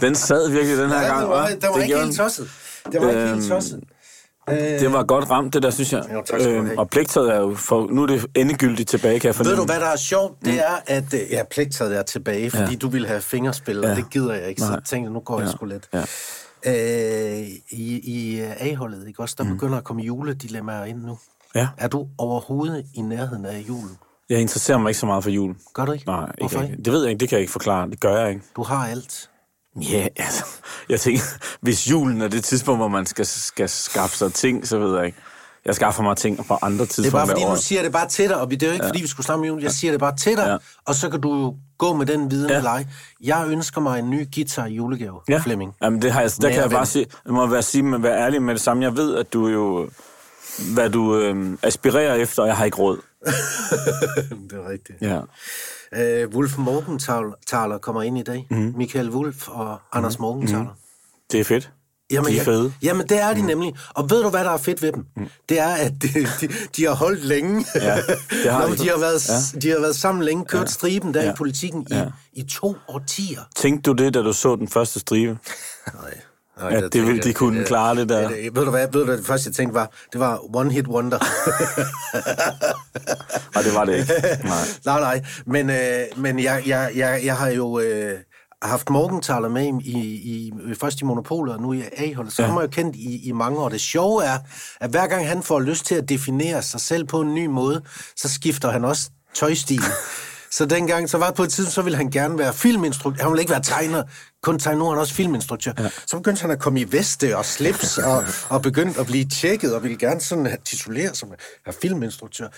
[0.00, 1.20] den sad virkelig den her Ja, gang.
[1.20, 2.16] det var, det var Det ikke helt den.
[2.16, 2.48] tosset.
[2.92, 3.80] Det var ikke helt Øhm, tosset.
[4.48, 6.04] Det var godt ramt, det der, synes jeg.
[6.14, 6.78] Jo, tak skal have.
[6.78, 7.86] og pligtaget er jo for...
[7.90, 9.50] Nu er det endegyldigt tilbage, kan jeg fornemme.
[9.50, 10.44] Ved du, hvad der er sjovt?
[10.44, 12.76] Det er, at øh, ja, pligtaget er tilbage, fordi Ja.
[12.76, 13.94] du ville have fingerspil, og Ja.
[13.94, 14.60] det gider jeg ikke.
[14.60, 14.74] Så Nej.
[14.74, 15.52] jeg tænkte, nu går jeg Ja.
[15.52, 15.88] sgu lidt.
[15.94, 16.04] Ja.
[16.66, 19.34] Øh, I i øh, A-holdet, ikke også?
[19.38, 21.18] Der begynder at komme juledilemmaer ind nu.
[21.54, 21.68] Ja.
[21.78, 23.96] Er du overhovedet i nærheden af julen?
[24.32, 25.54] Jeg interesserer mig ikke så meget for jul.
[25.74, 26.06] Gør du ikke?
[26.06, 26.76] Nej, ikke, Hvorfor ikke.
[26.84, 27.90] Det ved jeg ikke, det kan jeg ikke forklare.
[27.90, 28.42] Det gør jeg ikke.
[28.56, 29.30] Du har alt.
[29.82, 30.44] Ja, altså,
[30.88, 31.22] jeg tænker,
[31.60, 35.06] hvis julen er det tidspunkt, hvor man skal, skal skaffe sig ting, så ved jeg
[35.06, 35.18] ikke.
[35.64, 38.08] Jeg skaffer mig ting på andre Det er tidspunkter bare fordi, nu siger det bare
[38.08, 38.88] til dig, og det er jo ikke, ja.
[38.90, 39.62] fordi vi skulle snakke om julen.
[39.62, 40.56] Jeg siger det bare til dig, Ja.
[40.86, 42.56] og så kan du gå med den viden Ja.
[42.56, 42.88] med dig.
[43.22, 45.38] Jeg ønsker mig en ny guitar i julegave, Ja.
[45.38, 45.72] Flemming.
[45.82, 48.42] Jamen, det har jeg, der kan jeg bare sige, jeg må være, sige, være ærlig
[48.42, 48.82] med det samme.
[48.84, 49.88] Jeg ved, at du jo,
[50.74, 52.98] hvad du øh, aspirerer efter, og jeg har ikke råd.
[54.50, 54.98] det er rigtigt.
[55.02, 55.20] Ja.
[56.22, 58.46] Øh, Wolf Morgenthaler kommer ind i dag.
[58.50, 58.74] Mm.
[58.76, 60.62] Michael Wolf og Anders Morgenthaler.
[60.62, 60.68] Mm.
[61.32, 61.70] Det er fedt.
[62.10, 62.72] Jamen, De er jeg- fede.
[62.82, 63.74] Jamen, det er de nemlig.
[63.94, 65.06] Og ved du, hvad der er fedt ved dem?
[65.16, 65.26] Mm.
[65.48, 66.08] Det er, at de,
[66.40, 67.66] de, de har holdt længe.
[67.74, 67.96] Ja,
[68.42, 68.88] det har Nå, de.
[68.88, 69.60] har været, Ja.
[69.60, 70.66] de har været sammen længe, kørt ja.
[70.66, 71.32] striben der Ja.
[71.32, 72.06] i politikken i, Ja.
[72.32, 73.40] i to årtier.
[73.56, 75.38] Tænkte du det, da du så den første stribe?
[75.94, 76.14] Nej.
[76.60, 78.28] Ja, det ville de kunne klare det der.
[78.28, 80.72] Det, ved du hvad, ved du, hvad det første jeg tænkte var, det var one
[80.72, 81.18] hit wonder.
[83.56, 84.12] Og det var det ikke.
[84.44, 84.64] Nej.
[84.84, 88.18] nej, nej, men, øh, men jeg, jeg, jeg, jeg har jo øh,
[88.62, 92.42] haft Morgenthaler med i, i, i, først i Monopolet og nu i A-holdet, så.
[92.42, 92.48] Ja.
[92.48, 93.68] har man jo kendt i, i mange år.
[93.68, 94.38] Det sjove er,
[94.80, 97.82] at hver gang han får lyst til at definere sig selv på en ny måde,
[98.16, 99.82] så skifter han også tøjstil.
[100.52, 103.22] Så dengang, så var det på et tidspunkt, så ville han gerne være filminstruktør.
[103.22, 104.02] Han ville ikke være tegner,
[104.42, 105.72] kun tegner, nu er han også filminstruktør.
[105.78, 105.88] Ja.
[106.06, 109.74] Så begyndte han at komme i veste og slips, og, og begyndte at blive tjekket,
[109.74, 111.28] og ville gerne sådan have- titulere som
[111.66, 112.48] her filminstruktør.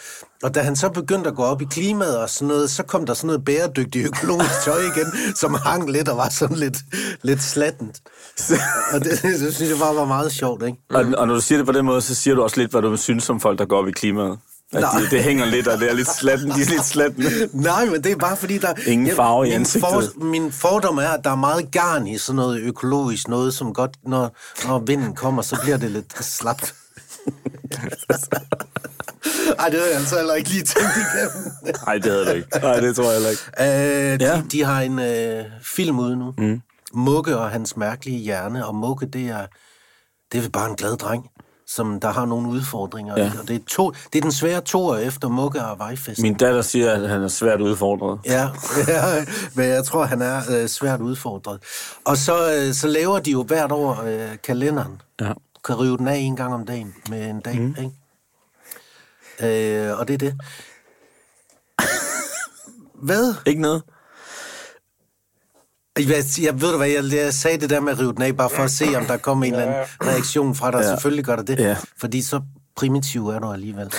[0.43, 3.07] Og da han så begyndte at gå op i klimaet og sådan noget, så kom
[3.07, 6.77] der sådan noget bæredygtigt økologisk tøj igen, som hang lidt og var sådan lidt,
[7.23, 8.01] lidt slattent.
[8.93, 10.79] Og det, det synes jeg bare var meget sjovt, ikke?
[10.91, 12.83] Og, og når du siger det på den måde, så siger du også lidt, hvad
[12.83, 14.39] du synes om folk, der går op i klimaet.
[14.81, 15.01] Nej.
[15.01, 16.49] det, det hænger lidt, og det er lidt slatten.
[16.51, 17.25] De er lidt slatten.
[17.53, 18.75] Nej, men det er bare fordi, der...
[18.87, 20.13] Ingen farve i min ansigtet.
[20.17, 23.91] min fordom er, at der er meget garn i sådan noget økologisk, noget som godt,
[24.07, 24.37] når,
[24.67, 26.75] når vinden kommer, så bliver det lidt slapt.
[29.59, 31.53] Ej, det havde jeg altså heller ikke lige tænkt igennem.
[31.87, 32.49] Nej, det havde du ikke.
[32.63, 33.43] Nej, det tror jeg heller ikke.
[34.13, 34.43] Øh, de, Ja.
[34.53, 36.35] de har en øh, film ude nu.
[36.39, 36.61] Mm.
[36.95, 38.67] Mugge og hans mærkelige hjerne.
[38.67, 39.47] Og Mugge, det er,
[40.33, 41.27] det er bare en glad dreng,
[41.67, 43.15] som der har nogle udfordringer.
[43.21, 43.33] Ja.
[43.41, 46.23] Og det er, to, det er den svære toer efter Mugge og Vejfest.
[46.23, 48.21] Min datter siger, at han er svært udfordret.
[48.25, 48.49] Ja,
[48.89, 51.61] ja, men jeg tror, han er øh, svært udfordret.
[52.05, 55.03] Og så, øh, så laver de jo hvert år øh, kalenderen.
[55.21, 55.29] Ja.
[55.29, 57.77] Du kan rive den af en gang om dagen med en dag, mm.
[57.79, 57.91] ikke?
[59.89, 60.35] Øh, og det er det.
[63.09, 63.35] Hvad?
[63.47, 63.83] Ikke noget?
[65.99, 68.37] Jeg, jeg ved du hvad, jeg, jeg sagde det der med at rive den af,
[68.37, 70.79] bare for at se, om der kommer en eller anden reaktion fra dig.
[70.81, 70.89] Ja.
[70.89, 71.77] Selvfølgelig gør der det, Ja.
[72.01, 72.41] fordi så
[72.77, 73.93] primitiv er du alligevel.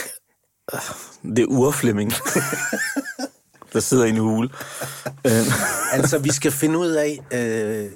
[1.23, 2.13] Det er urflemming.
[3.73, 4.49] der sidder i en hule.
[5.25, 5.31] Øh,
[5.93, 7.91] Altså, vi skal finde ud af, øh,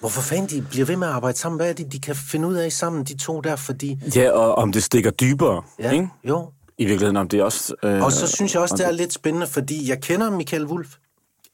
[0.00, 1.56] hvorfor fanden de bliver ved med at arbejde sammen.
[1.56, 3.98] Hvad er det, de kan finde ud af sammen, de to der, fordi...
[4.16, 6.08] ja, og om det stikker dybere, Ja, ikke?
[6.24, 6.50] jo.
[6.78, 7.74] I virkeligheden, om det også...
[7.82, 10.88] Øh, Og så synes jeg også, det er lidt spændende, fordi jeg kender Michael Wolf.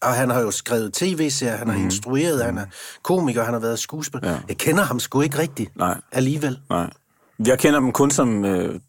[0.03, 1.85] Og han har jo skrevet tv-serier, han har mm.
[1.85, 2.65] instrueret, han er
[3.03, 4.31] komiker, han har været skuespiller.
[4.31, 4.37] Ja.
[4.49, 6.01] Jeg kender ham sgu ikke rigtigt Nej.
[6.13, 6.59] alligevel.
[6.71, 6.91] Nej.
[7.47, 8.45] Jeg kender dem kun som...
[8.45, 8.81] Øh,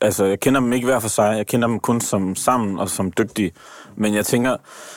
[0.00, 1.36] altså, jeg kender dem ikke hver for sig.
[1.36, 3.52] Jeg kender dem kun som sammen og som dygtige.
[3.96, 4.56] Men jeg tænker,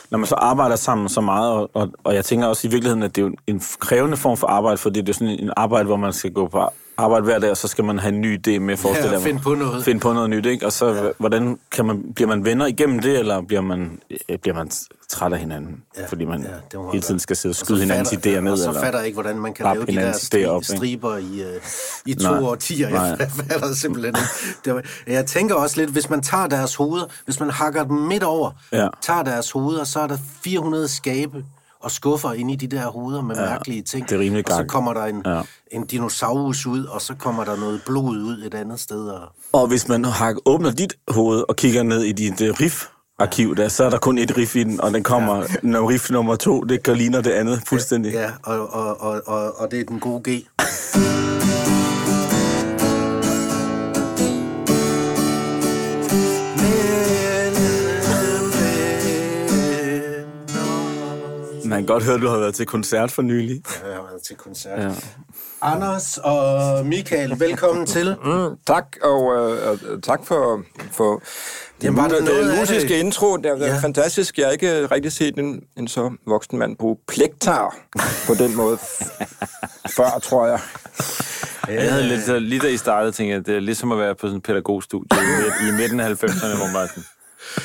[0.09, 3.03] når man så arbejder sammen så meget, og, og, og jeg tænker også i virkeligheden,
[3.03, 5.85] at det er jo en krævende form for arbejde, fordi det er sådan en arbejde,
[5.85, 6.69] hvor man skal gå på
[7.01, 9.41] arbejde hver dag, og så skal man have en ny idé med forestille Ja, finde
[9.41, 9.83] på noget.
[9.85, 10.65] Finde på noget nyt, ikke?
[10.65, 11.09] Og så, ja.
[11.17, 14.71] hvordan kan man, bliver man venner igennem det, eller bliver man, øh, bliver man
[15.09, 16.41] træt af hinanden, ja, fordi man
[16.73, 18.51] ja, hele tiden skal sidde og Og skyde hinandens fatter- idéer ned?
[18.51, 20.77] Og så fatter jeg ikke, hvordan man kan lave de der op, stri- ikke?
[20.77, 21.61] striber i, uh,
[22.05, 22.39] i to Nej.
[22.41, 22.89] årtier.
[22.89, 23.01] Nej.
[23.19, 24.15] Jeg fatter simpelthen
[24.65, 24.81] ikke.
[25.07, 28.51] Jeg tænker også lidt, hvis man tager deres hoveder, hvis man hakker dem midt over,
[28.71, 28.87] Ja.
[29.01, 31.43] tager deres hoveder, så er der 400 skabe
[31.81, 34.09] og skuffer ind i de der hoveder med ja, mærkelige ting.
[34.09, 34.69] det er rimelig Og så gang.
[34.69, 35.35] kommer der en, Ja.
[35.35, 35.41] ja.
[35.71, 39.07] en dinosaurus ud, og så kommer der noget blod ud et andet sted.
[39.07, 39.21] Og...
[39.53, 43.67] Og hvis man har, åbner dit hoved og kigger ned i dit uh, riff-arkiv, der,
[43.67, 45.43] så er der kun et riff i den, og den kommer, ja.
[45.69, 48.11] når riff nummer to, det gør ligner det andet fuldstændig.
[48.13, 50.47] Ja, og, og, og, og, og det er den gode G.
[61.71, 63.61] Man kan godt høre, at du har været til koncert for nylig.
[63.83, 63.97] Ja,
[64.27, 64.79] til koncert.
[64.79, 64.91] Ja.
[65.61, 68.15] Anders og Michael, velkommen til.
[68.25, 71.21] Mm, tak, og øh, øh, tak for, for
[71.83, 72.99] Jamen, var der den, noget den af musiske det?
[72.99, 73.37] intro.
[73.37, 73.77] Det er Ja.
[73.77, 74.37] fantastisk.
[74.37, 77.75] Jeg har ikke rigtig set en, en så voksen mand bruge plektar
[78.27, 78.77] på den måde
[79.97, 80.59] før, tror jeg.
[81.67, 84.15] Jeg havde lidt, så lige da I startede, tænkte jeg, det er ligesom at være
[84.15, 87.03] på sådan en pædagogstudie i, midt, i midten af 90'erne, hvor man sådan,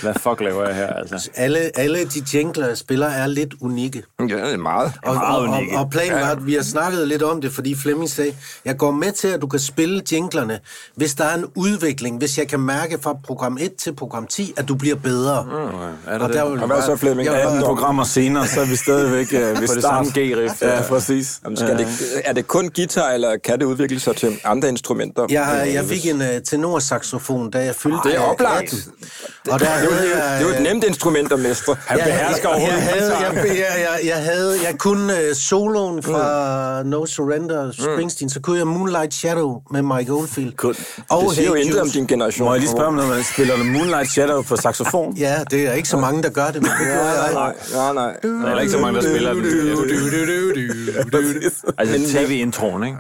[0.03, 1.31] hvad fuck laver jeg her, altså?
[1.35, 4.03] Alle, alle de jingler, jeg spiller, er lidt unikke.
[4.21, 4.93] Ja, det er meget.
[5.05, 5.79] Og, meget og, og, unikke.
[5.79, 8.35] og planen var, at vi har snakket lidt om det, fordi Flemming sagde,
[8.65, 10.59] jeg går med til, at du kan spille jinglerne,
[10.94, 14.55] hvis der er en udvikling, hvis jeg kan mærke fra program 1 til program 10,
[14.56, 15.44] at du bliver bedre.
[15.44, 16.53] Mm, Er der og der det?
[16.53, 17.27] vil Og hvad så, Flemming?
[17.29, 19.83] Jeg, 18 var- programmer senere, så er vi stadigvæk øh, ved det start.
[19.83, 20.62] samme G-riff.
[20.67, 21.41] Ja, præcis.
[21.44, 21.87] Jamen, skal det,
[22.25, 25.27] er det kun guitar, eller kan det udvikle sig til andre instrumenter?
[25.31, 28.73] jeg, jeg fik en uh, tenorsaxofon, da jeg fyldte Det er øh, oplagt.
[28.73, 28.93] 18.
[29.53, 31.76] Og der Det er havde det, jeg, det jo et nemt instrument at mestre.
[31.87, 32.87] Han behersker jeg, overhovedet
[33.20, 36.88] jeg, havde, jeg, jeg, jeg, havde, jeg kunne uh, soloen fra mm.
[36.88, 40.52] No Surrender Springsteen, så kunne jeg Moonlight Shadow med Mike Oldfield.
[40.56, 42.44] Kun- Det siger jo intet om din generation.
[42.49, 45.17] Må jeg lige spørge om noget, man spiller Moonlight Shadow på saxofon?
[45.17, 47.31] Ja, det er ikke så mange, der gør det, men det gjorde jeg.
[47.32, 48.17] Nej, nej, nej.
[48.23, 49.44] Der er ikke så mange, der spiller den.
[51.78, 52.99] Altså tv-introen, ikke?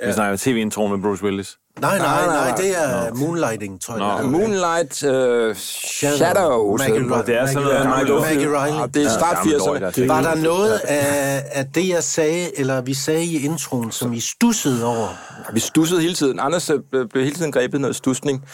[0.00, 0.06] Ja.
[0.06, 1.56] Vi snakker tv-introen med Bruce Willis.
[1.80, 4.00] Nej, nej, Nej, det er moonlighting, tror jeg.
[4.00, 4.18] Nå.
[4.18, 4.30] det er.
[4.30, 5.02] Moonlight
[5.50, 6.78] uh, Shadows.
[6.78, 7.18] Maggie hedder Riley.
[7.18, 7.26] den.
[7.26, 8.76] Det er sådan noget Maggie Riley.
[8.78, 10.00] Maggie det er start gammel løg, 80'erne.
[10.00, 10.06] der.
[10.06, 14.20] Var der noget af, af det, jeg sagde, eller vi sagde i introen, som I
[14.20, 15.08] stussede over?
[15.52, 16.40] Vi stussede hele tiden.
[16.40, 16.78] Anders øh,
[17.12, 18.44] blev hele tiden grebet noget stusning,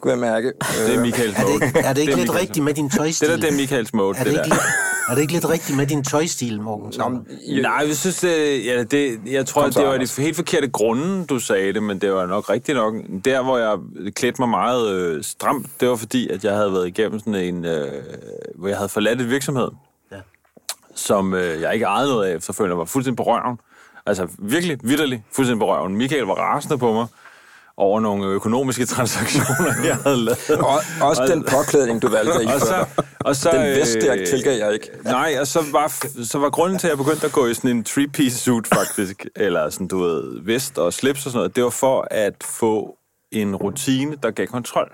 [0.00, 0.52] kunne jeg mærke.
[0.86, 1.64] Det er Michaels Er det, mode.
[1.66, 3.28] ikke- er det ikke er lidt rigtigt med din tøjstil?
[3.28, 4.56] Det der, det er Michaels mode, er det det, der.
[5.08, 6.92] Er det ikke lidt rigtigt med din tøjstil, Morten?
[6.98, 7.26] Nå, men,
[7.62, 10.14] Nej, jeg synes, det, ja, det, jeg tror, Kom så, det var Anders.
[10.14, 12.94] de helt forkerte grunde, du sagde det, men det var nok rigtigt nok.
[13.24, 13.78] Der, hvor jeg
[14.14, 17.64] klædte mig meget øh, stramt, det var fordi, at jeg havde været igennem sådan en,
[17.64, 17.86] øh,
[18.54, 19.68] hvor jeg havde forladt et virksomhed,
[20.12, 20.16] Ja.
[20.94, 22.74] som øh, jeg ikke ejede noget af efterfølgende.
[22.74, 23.58] Jeg var fuldstændig på røven.
[24.06, 25.96] Altså virkelig, vidderligt, fuldstændig på røven.
[25.96, 27.06] Michael var rasende på mig
[27.76, 30.50] over nogle økonomiske transaktioner, jeg havde lavet.
[30.50, 33.04] Og, også den påklædning, du valgte i og så, før.
[33.20, 34.90] og så, Den vest, der øh, tilgav jeg ikke.
[35.04, 35.92] Nej, og så var,
[36.24, 39.26] så var grunden til, at jeg begyndte at gå i sådan en three-piece suit, faktisk,
[39.36, 42.96] eller sådan, du ved, vest og slips og sådan noget, det var for at få
[43.32, 44.92] en rutine, der gav kontrol.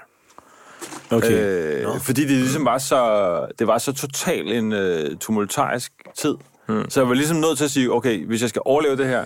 [1.11, 1.85] Okay.
[1.85, 6.35] Øh, fordi det ligesom var så, det var så totalt en øh, tumultarisk tid.
[6.69, 6.91] Hmm.
[6.91, 9.25] Så jeg var ligesom nødt til at sige, okay, hvis jeg skal overleve det her,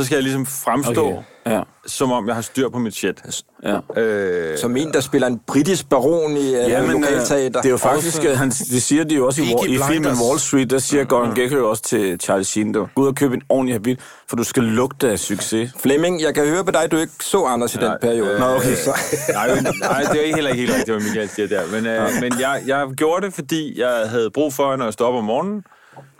[0.00, 1.22] så skal jeg ligesom fremstå, Okay.
[1.46, 1.60] Ja.
[1.86, 3.22] som om jeg har styr på mit shit.
[3.64, 4.00] Ja.
[4.00, 7.60] Øh, Som en, der spiller en britisk baron i ja, Ja, men øh, lokalteater.
[7.60, 10.12] det er jo faktisk, at han, det siger de jo også i, i filmen.
[10.22, 13.14] Wall Street, der siger Gordon Gekko jo også til Charlie Sheen, du, gå ud og
[13.14, 15.70] køb en ordentlig habit, for du skal lugte af succes.
[15.82, 18.38] Flemming, jeg kan høre på dig, du ikke så Anders i den periode.
[18.38, 18.74] Nå, okay.
[18.74, 18.90] Så,
[19.32, 21.62] nej, men, nej, det er ikke heller ikke helt rigtigt, hvad Michael siger der.
[21.72, 25.06] Men, øh, men jeg, jeg gjorde det, fordi jeg havde brug for, når jeg stod
[25.06, 25.62] op om morgenen,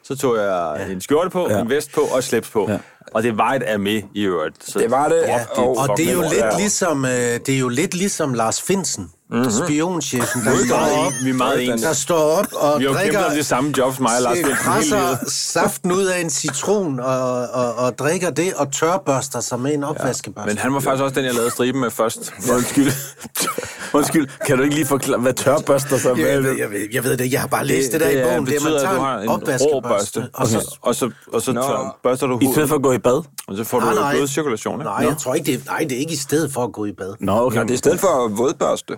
[0.05, 0.93] så tog jeg ja.
[0.93, 1.61] en skjorte på, ja.
[1.61, 2.71] en vest på og slips på.
[2.71, 2.79] Ja.
[3.15, 4.71] Og det var et af med i øvrigt.
[4.71, 5.23] Så det var det.
[5.27, 8.63] Ja, og, og det er jo lidt ligesom, øh, det er jo lidt ligesom Lars
[8.63, 9.51] Finsen, mm-hmm.
[9.67, 11.83] spionchefen, der Vi er står meget, op, en- vi er meget ens.
[11.83, 14.37] der står op og Vi har drikker, kæmpet om de samme jobs, mig og Lars
[14.37, 15.33] livet.
[15.55, 19.85] saften ud af en citron og, og, og drikker det og tørbørster sig med en
[19.85, 20.49] opvaskebørste.
[20.49, 22.33] Men han var faktisk også den, jeg lavede striben med først.
[22.55, 22.93] Undskyld.
[23.99, 26.41] Undskyld, kan du ikke lige forklare, hvad tørbørster så jeg, er?
[26.41, 28.47] ved, jeg, ved, jeg ved det, jeg har bare læst det, det der i bogen.
[28.47, 30.77] Det, er, man betyder, at du tager har en en rå opvaskebørste, børste, og så...
[30.83, 33.23] og så, og så, så børster du I stedet huden, for at gå i bad?
[33.49, 34.15] og så får du Nej, nej.
[34.15, 34.75] blodcirkulation.
[34.81, 34.85] Ikke?
[34.85, 36.85] Nej, jeg tror ikke, det er, nej, det er ikke i stedet for at gå
[36.85, 37.15] i bad.
[37.21, 37.57] Nå, okay.
[37.57, 38.97] ja, det er i stedet for vådbørste.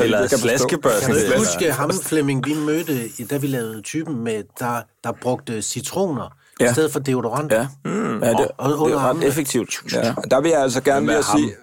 [0.00, 1.06] Eller slaskebørste.
[1.06, 5.62] Kan du huske ham, Flemming, vi mødte, da vi lavede typen med, der, der brugte
[5.62, 6.70] citroner ja.
[6.70, 7.52] I stedet for deodorant?
[7.52, 8.22] Ja, mm.
[8.22, 9.74] ja det, Og- og det er ret effektivt.
[9.92, 10.14] Ja.
[10.30, 11.56] Der vil jeg altså gerne er lige sige...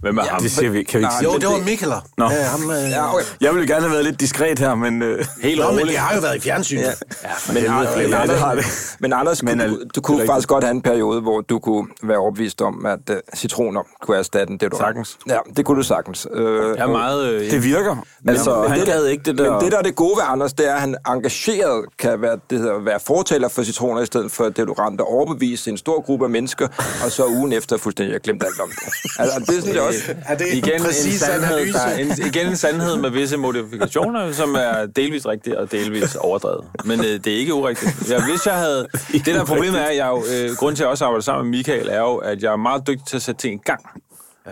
[0.00, 0.40] Hvem er ham?
[0.42, 1.32] Det siger vi, kan vi ikke Nej, sige.
[1.32, 2.00] Jo, det var Mikkeler.
[2.18, 2.24] Nå.
[2.30, 2.90] Ja, ham, øh...
[2.90, 3.24] Ja, okay.
[3.40, 5.02] Jeg ville gerne have været lidt diskret her, men...
[5.02, 6.82] Øh, Helt Nå, men det har jo været i fjernsynet.
[6.82, 7.28] Ja.
[7.48, 8.10] Men, helvede, men.
[8.10, 8.64] Ja, det har det.
[9.00, 10.30] men Anders, Men men, er- du, det du er kunne rigtigt.
[10.32, 14.16] faktisk godt have en periode, hvor du kunne være overbevist om, at uh, citroner kunne
[14.16, 15.18] erstatte det, du Sagtens.
[15.28, 16.26] Ja, det kunne du sagtens.
[16.34, 17.26] Uh, Jeg er meget...
[17.28, 17.96] Øh, det virker.
[18.28, 19.52] Altså, men han det, gad ikke det der...
[19.52, 22.38] Men det, der er det gode ved Anders, det er, at han engageret kan være,
[22.50, 26.24] det hedder, være fortaler for citroner, i stedet for deodorant, og overbevise en stor gruppe
[26.24, 26.68] af mennesker,
[27.04, 28.78] og så ugen efter fuldstændig har glemt alt om det.
[29.18, 30.14] Altså, det synes jeg også...
[30.26, 34.32] Er det igen en, præcis sandhed, der, er en, igen en sandhed med visse modifikationer,
[34.32, 36.64] som er delvis rigtige og delvis overdrevet.
[36.84, 38.10] Men øh, det er ikke urigtigt.
[38.10, 38.86] Ja, hvis jeg havde...
[39.12, 41.50] Det der problemet er, at jeg jo, øh, grunden til, at jeg også arbejder sammen
[41.50, 43.80] med Michael, er jo, at jeg er meget dygtig til at sætte ting i gang.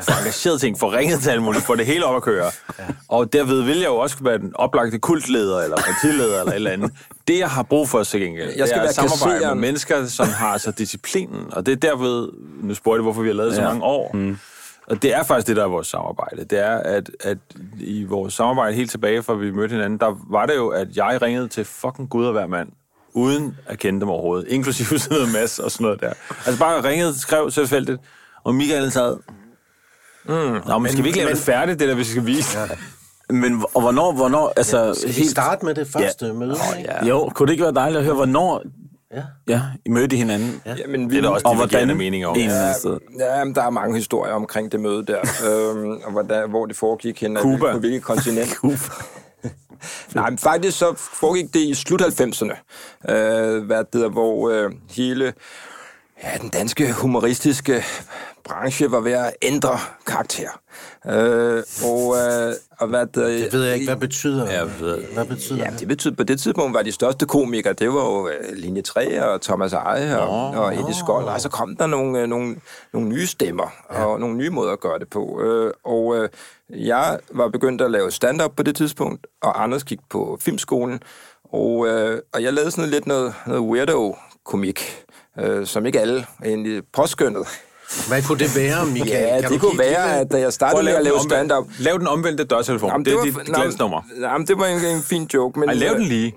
[0.03, 2.50] For engageret ting, for ringet til alt muligt, for det hele op at køre.
[3.09, 6.71] Og derved vil jeg jo også være den oplagte kultleder, eller partileder, eller et eller
[6.71, 6.91] andet.
[7.29, 9.61] Det, jeg har brug for, så gengæld, Jeg skal det er samarbejde med kasseren.
[9.61, 11.41] mennesker, som har så disciplinen.
[11.53, 12.29] Og det er derved,
[12.62, 13.69] nu spurgte jeg, hvorfor vi har lavet det så Ja.
[13.69, 14.11] mange år.
[14.14, 14.38] Mm.
[14.87, 16.45] Og det er faktisk det, der er vores samarbejde.
[16.45, 17.38] Det er, at, at
[17.81, 21.19] i vores samarbejde helt tilbage, fra vi mødte hinanden, der var det jo, at jeg
[21.23, 22.69] ringede til fucking Gud og hver mand
[23.14, 24.49] uden at kende dem overhovedet.
[24.49, 26.12] Inklusive sådan noget Mads og sådan noget der.
[26.47, 28.00] Altså bare ringede, skrev tilfældigt,
[28.45, 29.17] og Michael sad...
[30.29, 30.61] Mm.
[30.67, 32.59] Nå, men skal vi ikke lave men- det færdigt, det der, vi skal vise?
[32.59, 32.67] Ja.
[33.31, 34.95] Men og hvornår, hvornår, altså...
[34.95, 36.57] Skal vi starte med det første møde?
[36.79, 36.91] ikke?
[36.93, 37.07] ja.
[37.07, 38.62] Jo, kunne det ikke være dejligt at høre, hvornår
[39.14, 39.23] Ja.
[39.49, 40.62] ja, I mødte hinanden?
[40.66, 40.75] Ja.
[40.75, 42.37] Jamen, Det er også Og hvordan meninger om.
[42.37, 46.76] Ja, men der er mange historier omkring det møde der, øhm, og hvordan, hvor det
[46.76, 47.73] foregik hen, Cuba.
[47.73, 48.56] på hvilket kontinent.
[50.14, 52.56] Nej, men faktisk så foregik det i slut 90'erne,
[53.12, 55.33] øh, hvad det, hvor øh, hele
[56.23, 57.85] ja, den danske humoristiske
[58.44, 60.49] branche var ved at ændre karakter.
[61.09, 65.03] Øh, og, øh, og hvad det, Det ved jeg ikke, hvad betyder Ja, ved.
[65.15, 65.89] Hvad betyder Ja, det?
[65.89, 69.41] betød, på det tidspunkt var de største komikere, det var jo øh, Linje 3 og
[69.43, 72.57] Thomas Eje og, og Eddie Skold, og så kom der nogle, øh, nogle,
[72.93, 75.41] nogle nye stemmer og nogle nye måder at gøre det på.
[75.43, 76.29] Øh, og øh,
[76.71, 81.01] jeg var begyndt at lave stand-up på det tidspunkt, og Anders gik på filmskolen,
[81.53, 85.05] og, øh, og jeg lavede sådan lidt noget, noget weirdo-komik,
[85.41, 87.45] øh, som ikke alle egentlig påskyndede.
[88.09, 89.11] Hvad kunne det være, Michael?
[89.35, 92.07] Ja, Kan det kunne være, at da jeg startede med at lave stand-up, Lav den
[92.07, 92.91] omvendte dørtelefon.
[92.91, 94.00] Jamen, det, er var- dit nå, glansnummer.
[94.21, 95.69] Jamen, det var en, en fin joke, men...
[95.69, 96.35] Ej, lav øh, den lige.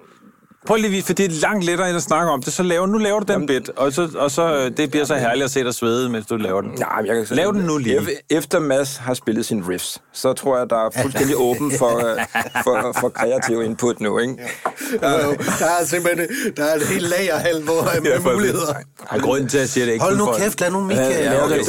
[0.68, 2.54] Prøv lige, for det er langt lettere end at snakke om det.
[2.54, 5.16] Så laver, nu laver du den bit, og, så, og så, øh, det bliver så
[5.16, 6.72] herligt at se dig svede, mens du laver den.
[6.80, 8.00] Nej, jeg kan Lav den nu lige.
[8.00, 11.98] Ef- Efter Mads har spillet sin riffs, så tror jeg, der er fuldstændig åben for,
[11.98, 12.26] øh,
[12.64, 14.34] for, for kreativ input nu, ikke?
[15.04, 15.36] Jo, jo.
[15.60, 18.74] Der er simpelthen der er et helt lagerhal, hvor med for- muligheder.
[19.22, 21.34] Grunden til, at jeg siger det er ikke Hold nu kæft, lad nu Michael Ja,
[21.34, 21.60] ja, okay.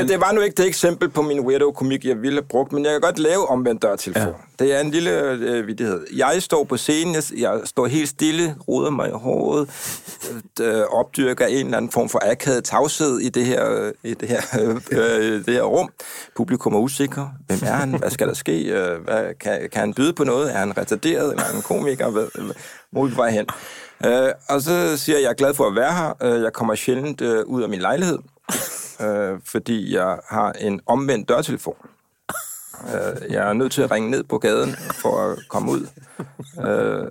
[0.00, 2.84] det, det var nu ikke det eksempel på min weirdo-komik, jeg ville have brugt, men
[2.84, 4.22] jeg kan godt lave omvendt dørtelefon.
[4.22, 4.28] Ja.
[4.60, 6.06] Det er en lille øh, vidighed.
[6.16, 9.68] Jeg står på scenen, jeg, jeg står helt stille, roder mig i håret,
[10.60, 14.14] øh, øh, opdyrker en eller anden form for akavet tavshed i det her, øh, i
[14.14, 15.90] det her, øh, øh det her rum.
[16.36, 17.26] Publikum er usikker.
[17.46, 17.94] Hvem er han?
[17.94, 18.64] Hvad skal der ske?
[18.64, 20.54] Øh, hvad, kan, kan han byde på noget?
[20.54, 21.30] Er han retarderet?
[21.30, 22.10] Eller er han en komiker?
[22.10, 22.26] Hvad,
[22.90, 23.46] hvor er vi på vej hen?
[24.06, 26.12] Øh, og så siger jeg, jeg er glad for at være her.
[26.22, 28.18] Øh, jeg kommer sjældent øh, ud af min lejlighed
[29.00, 31.76] øh, fordi jeg har en omvendt dørtelefon.
[32.88, 35.86] Øh, jeg er nødt til at ringe ned på gaden for at komme ud.
[36.66, 37.10] Øh,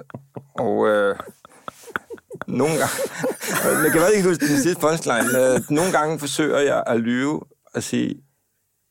[0.53, 1.15] og øh,
[2.47, 2.95] nogle gange...
[3.83, 5.53] jeg kan ikke huske den sidste punchline.
[5.53, 7.41] Øh, nogle gange forsøger jeg at lyve
[7.73, 8.15] og sige,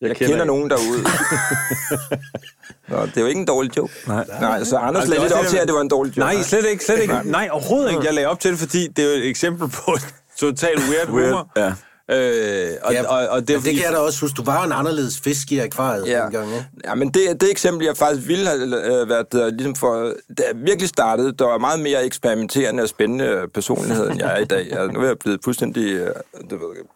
[0.00, 1.02] jeg, jeg kender, kender nogen derude.
[2.88, 3.92] Nå, det er jo ikke en dårlig joke.
[4.06, 6.18] Nej, Nej så Anders Altså, lagde lidt op til, at det var en dårlig joke.
[6.18, 7.14] Nej, slet ikke, slet ikke.
[7.24, 8.04] Nej, overhovedet ikke.
[8.04, 9.96] Jeg lagde op til det, fordi det er jo et eksempel på
[10.38, 11.20] total weird humor.
[11.20, 11.74] Weird, ja.
[12.10, 14.36] Øh, og, Ja, og, og det, men det kan jeg da også huske.
[14.36, 16.22] Du var en anderledes fisk i akvariet Ja.
[16.22, 16.48] dengang,
[16.84, 19.94] ja, men det, det eksempel, jeg faktisk ville have øh, været, øh, ligesom for,
[20.38, 24.36] da jeg virkelig startede, der var meget mere eksperimenterende og spændende personlighed, end jeg er
[24.38, 24.58] i dag.
[24.72, 26.10] Altså, nu er jeg blevet fuldstændig øh,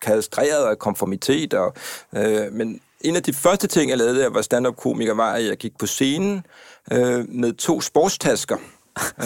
[0.02, 1.75] kastreret af konformitet, og,
[2.16, 5.45] øh, men en af de første ting, jeg lavede, da jeg var stand-up-komiker, var, at
[5.47, 6.45] jeg gik på scenen
[6.92, 8.57] øh, med to sportstasker.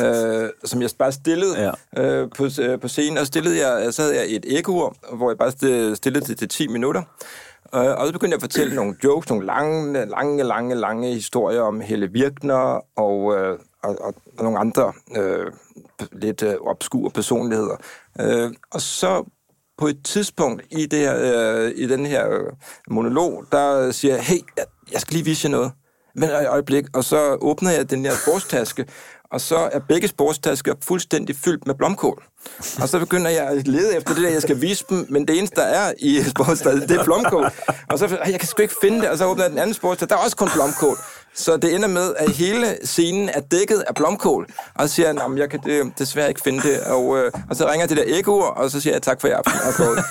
[0.04, 2.02] Øh, som jeg bare stillede ja.
[2.02, 5.38] øh, på, øh, på scenen, og stillede jeg, så havde jeg et ekkour, hvor jeg
[5.38, 7.02] bare sti- stillede det til 10 minutter.
[7.74, 11.60] Øh, og så begyndte jeg at fortælle nogle jokes, nogle lange, lange, lange, lange historier
[11.60, 15.46] om Helle Virkner og, øh, og, og, og nogle andre øh,
[16.12, 17.76] lidt øh, obskure personligheder.
[18.20, 19.24] Øh, og så
[19.78, 22.52] på et tidspunkt i, det her, øh, i den her øh,
[22.90, 25.72] monolog, der siger jeg, hey, jeg, jeg skal lige vise jer noget.
[26.14, 28.86] Men et øjeblik, og så åbner jeg den her sportstaske,
[29.36, 32.22] og så er begge sportstasker fuldstændig fyldt med blomkål.
[32.80, 35.38] Og så begynder jeg at lede efter det der, jeg skal vise dem, men det
[35.38, 37.50] eneste, der er i sportstasken, det er blomkål.
[37.88, 40.10] Og så jeg kan sgu ikke finde det, og så åbner jeg den anden sportstaske,
[40.10, 40.96] der er også kun blomkål.
[41.34, 44.46] Så det ender med, at hele scenen er dækket af blomkål.
[44.74, 46.80] Og så siger han, at jeg kan det, desværre ikke finde det.
[46.80, 49.30] Og, øh, og så ringer det der ekkoer, og så siger jeg tak for i
[49.30, 49.52] aften.
[49.66, 49.96] Og.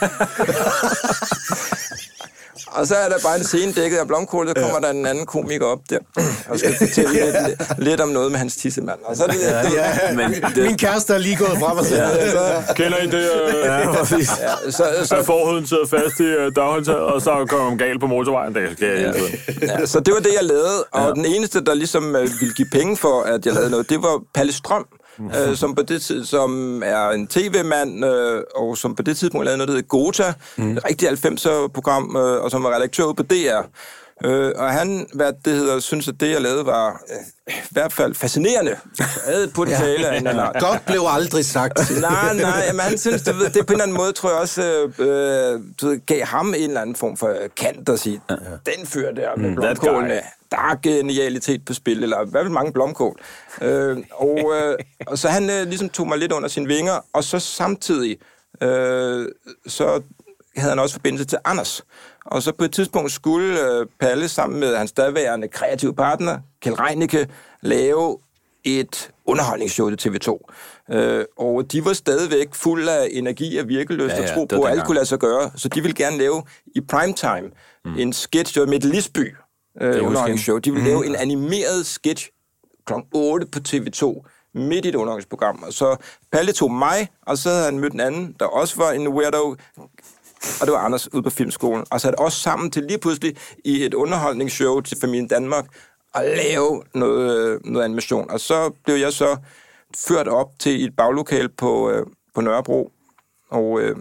[2.75, 4.87] Og så er der bare en scene dækket af blomkål, så kommer ja.
[4.87, 5.97] der en anden komiker op der,
[6.49, 8.99] og skal fortælle lidt, lidt om noget med hans tissemand.
[9.05, 11.85] Og så er det, ja, Ja, Men det- Min kæreste er lige gået frem og
[11.85, 12.73] sagt, ja.
[12.73, 13.13] Kender I det?
[13.13, 14.29] Øh, ja, præcis.
[14.65, 17.99] ja, så, Så så, forhuden sidder fast i øh, daghåndtaget, og så kommer man galt
[17.99, 18.55] på motorvejen.
[18.55, 19.59] Det sker tiden.
[19.61, 20.83] ja, så det var det, jeg lavede.
[20.91, 21.11] Og ja.
[21.11, 24.21] den eneste, der ligesom øh, ville give penge for, at jeg lavede noget, det var
[24.33, 24.85] Palle Strøm,
[25.19, 29.45] øh, som, på det, tid- som er en tv-mand, øh, og som på det tidspunkt
[29.45, 30.77] lavede noget, der hedder Gota, mm.
[30.77, 33.61] et rigtigt 90'er-program, øh, og som var redaktør ude på DR.
[34.25, 37.01] Øh, og han, hvad det hedder, synes, at det, jeg lavede, var
[37.47, 38.75] øh, i hvert fald fascinerende.
[39.25, 40.59] Havde potentiale en eller.
[40.59, 41.91] Godt blev aldrig sagt.
[42.01, 44.61] Nej, nej, men han synes, ved, det på en eller anden måde, tror jeg også,
[44.63, 44.89] øh,
[45.53, 48.21] øh, du ved, gav ham en eller anden form for kant at sige,
[48.77, 50.21] den fyr der med Mm, blomkålene.
[50.51, 53.19] Der er genialitet på spil, eller hvad vil mange blomkål.
[53.61, 57.23] Øh, og, øh, og så han øh, ligesom tog mig lidt under sine vinger, og
[57.23, 58.17] så samtidig,
[58.61, 59.27] øh,
[59.67, 60.01] så
[60.57, 61.85] havde han også forbindelse til Anders.
[62.25, 66.75] Og så på et tidspunkt skulle øh, Palle sammen med hans daværende kreative partner, Kjell
[66.75, 67.27] Reinicke,
[67.61, 68.17] lave
[68.63, 70.39] et underholdningsshow til TV2.
[70.93, 74.63] Øh, og de var stadigvæk fuld af energi og virkelyst Ja, ja, og tro på,
[74.63, 75.51] at alt kunne lade sig gøre.
[75.55, 76.43] Så de ville gerne lave
[76.75, 77.51] i primetime
[77.85, 77.97] mm.
[77.97, 79.35] en sketch, med et Lisby
[79.81, 80.57] øh, underholdningsshow.
[80.57, 82.29] De ville lave en animeret sketch
[82.85, 82.93] kl.
[83.13, 85.63] 8 på TV2 midt i et underholdningsprogram.
[85.63, 85.95] Og så
[86.31, 89.55] Palle tog mig, og så havde han mødt en anden, der også var en weirdo,
[90.61, 93.85] og det var Anders ude på filmskolen, og satte os sammen til lige pludselig i
[93.85, 95.65] et underholdningsshow til Familien Danmark,
[96.13, 98.31] og lave noget, noget animation.
[98.31, 99.37] Og så blev jeg så
[100.07, 102.05] ført op til et baglokal på, øh,
[102.35, 102.91] på Nørrebro,
[103.49, 103.95] og øh,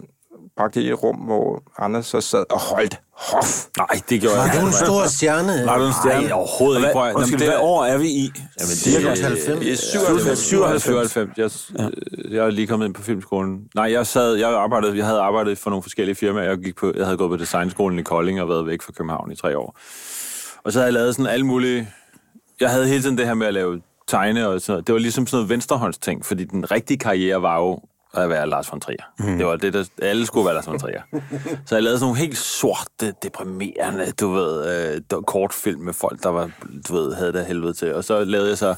[0.57, 3.65] bragt i et rum, hvor Anders så sad og holdt hof.
[3.77, 4.77] Nej, det gjorde Var jeg du en ikke.
[4.77, 5.65] stor stjerne?
[5.65, 6.23] Var du en stjerne?
[6.27, 6.91] Nej, overhovedet ikke.
[6.93, 8.31] Prøv Jamen, hvad det- år er vi i?
[8.59, 9.63] Jamen, det Cirka er 90.
[9.65, 10.39] I 97.
[10.39, 10.83] 97.
[10.83, 11.71] 97.
[11.77, 11.89] Jeg,
[12.29, 12.35] ja.
[12.37, 13.59] jeg er lige kommet ind på filmskolen.
[13.75, 16.43] Nej, jeg sad, jeg arbejdede, jeg havde arbejdet for nogle forskellige firmaer.
[16.49, 19.31] Jeg, gik på, jeg havde gået på designskolen i Kolding og været væk fra København
[19.31, 19.77] i tre år.
[20.63, 21.89] Og så havde jeg lavet sådan alle mulige...
[22.59, 24.87] Jeg havde hele tiden det her med at lave tegne og sådan noget.
[24.87, 27.79] Det var ligesom sådan noget venstrehåndsting, fordi den rigtige karriere var jo
[28.17, 29.03] at være Lars von Trier.
[29.19, 29.37] Mm.
[29.37, 29.83] Det var det, der...
[30.01, 31.01] Alle skulle være Lars von Trier.
[31.65, 36.29] så jeg lavede sådan nogle helt sorte, deprimerende, du ved, øh, kortfilm med folk, der
[36.29, 36.49] var,
[36.89, 37.93] du ved, havde det helvede til.
[37.95, 38.75] Og så lavede jeg så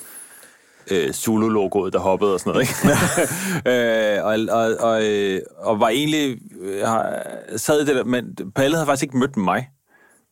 [0.91, 4.17] øh, Zulu-logoet, der hoppede og sådan noget, ikke?
[4.17, 6.38] øh, og, og, og, øh, og var egentlig...
[6.62, 7.24] Øh, har-
[7.58, 8.25] sad i det der, men
[8.56, 9.67] Palle havde faktisk ikke mødt mig.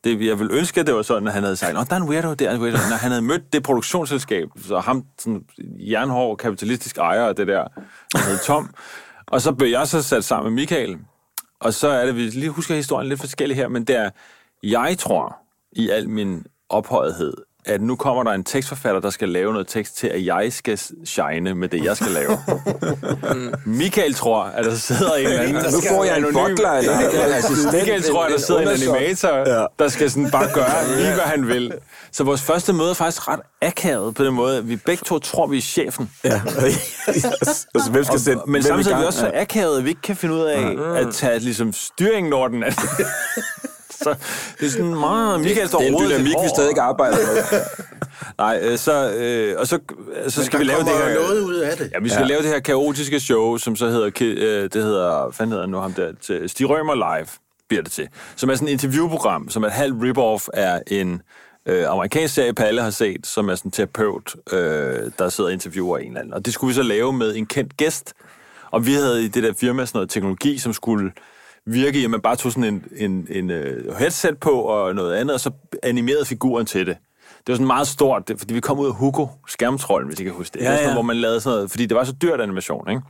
[0.05, 2.01] Det, jeg ville ønske, at det var sådan, at han havde sagt, at der er
[2.01, 2.77] en weirdo, der er en weirdo.
[2.77, 5.43] Når han havde mødt det produktionsselskab, så ham, sådan
[5.79, 7.67] jernhård, kapitalistisk ejer af det der,
[8.15, 8.69] han hed Tom.
[9.27, 10.97] Og så blev jeg så sat sammen med Michael.
[11.59, 14.09] Og så er det, vi lige husker historien lidt forskellig her, men det er,
[14.63, 15.37] jeg tror
[15.71, 17.33] i al min ophøjethed,
[17.65, 20.79] at nu kommer der en tekstforfatter, der skal lave noget tekst til, at jeg skal
[21.05, 22.37] shine med det, jeg skal lave.
[23.65, 25.53] Michael tror, at der sidder en eller anden...
[25.55, 30.11] Nu får jeg en butler, eller Michael tror, at der sidder en animator, der skal
[30.11, 31.73] sådan bare gøre lige, hvad han vil.
[32.11, 35.19] Så vores første møde er faktisk ret akavet på den måde, at vi begge to
[35.19, 36.11] tror, vi er chefen.
[36.23, 36.41] Ja.
[37.07, 38.41] altså, hvem skal sætte...
[38.47, 41.13] Men samtidig er vi også så akavet, at vi ikke kan finde ud af at
[41.13, 42.77] tage ligesom, styringen over den anden.
[43.97, 44.15] Så
[44.59, 45.39] det er sådan meget...
[45.39, 47.59] Michael står Det er en dynamik, vi stadig arbejder med.
[48.37, 49.79] Nej, øh, så, øh, og så,
[50.27, 51.09] så skal vi lave det her...
[51.09, 51.91] jo noget ud af det.
[51.93, 52.27] Ja, vi skal ja.
[52.27, 55.77] lave det her kaotiske show, som så hedder, øh, det hedder, hvad fanden hedder nu
[55.77, 57.27] ham der, til Stig Rømer Live,
[57.67, 58.07] bliver det til.
[58.35, 61.21] Som er sådan et interviewprogram, som er et halvt rip-off af en
[61.65, 65.53] øh, amerikansk serie, Palle har set, som er sådan en terapeut, øh, der sidder og
[65.53, 66.33] interviewer en eller anden.
[66.33, 68.13] Og det skulle vi så lave med en kendt gæst.
[68.71, 71.11] Og vi havde i det der firma sådan noget teknologi, som skulle
[71.65, 75.15] virke i, at man bare tog sådan en, en, en uh, headset på og noget
[75.15, 75.51] andet, og så
[75.83, 76.97] animerede figuren til det.
[77.37, 80.33] Det var sådan meget stort, fordi vi kom ud af Hugo, skærmtrollen, hvis I kan
[80.33, 80.65] huske det.
[80.65, 80.95] Ja, var sådan, ja.
[80.95, 83.01] hvor man lavede sådan noget, fordi det var så dyrt animation, ikke?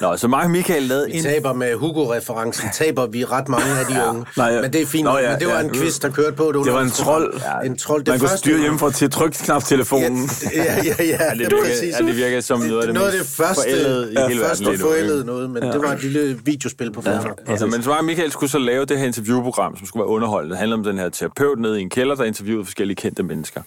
[0.00, 1.22] Nå, så og Michael lavede Vi en...
[1.22, 4.26] taber med Hugo-referencen, taber vi ret mange af de unge.
[4.36, 4.60] Nej, ja.
[4.60, 5.60] Men det er fint, Nå, ja, men det var ja.
[5.60, 7.40] en quiz, der kørte på et Det var en trold.
[7.40, 8.04] Ja, en trold.
[8.04, 10.30] Det Man kunne styre hjemmefra til trykknaptelefonen.
[10.54, 11.04] Ja, ja, ja.
[11.04, 13.62] ja, Ja, det, virker, ja, det virker som noget af det, noget af det første,
[13.62, 17.02] forældede i ja, hele første verden forældede noget, men det var et lille videospil på
[17.02, 17.30] fjernsyn.
[17.46, 20.52] Altså, men så og Michael skulle så lave det her interviewprogram, som skulle være underholdende.
[20.52, 23.60] Det handler om den her terapeut nede i en kælder, der interviewede forskellige kendte mennesker.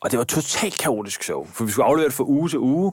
[0.00, 2.92] Og det var totalt kaotisk show, for vi skulle aflevere det fra uge til uge,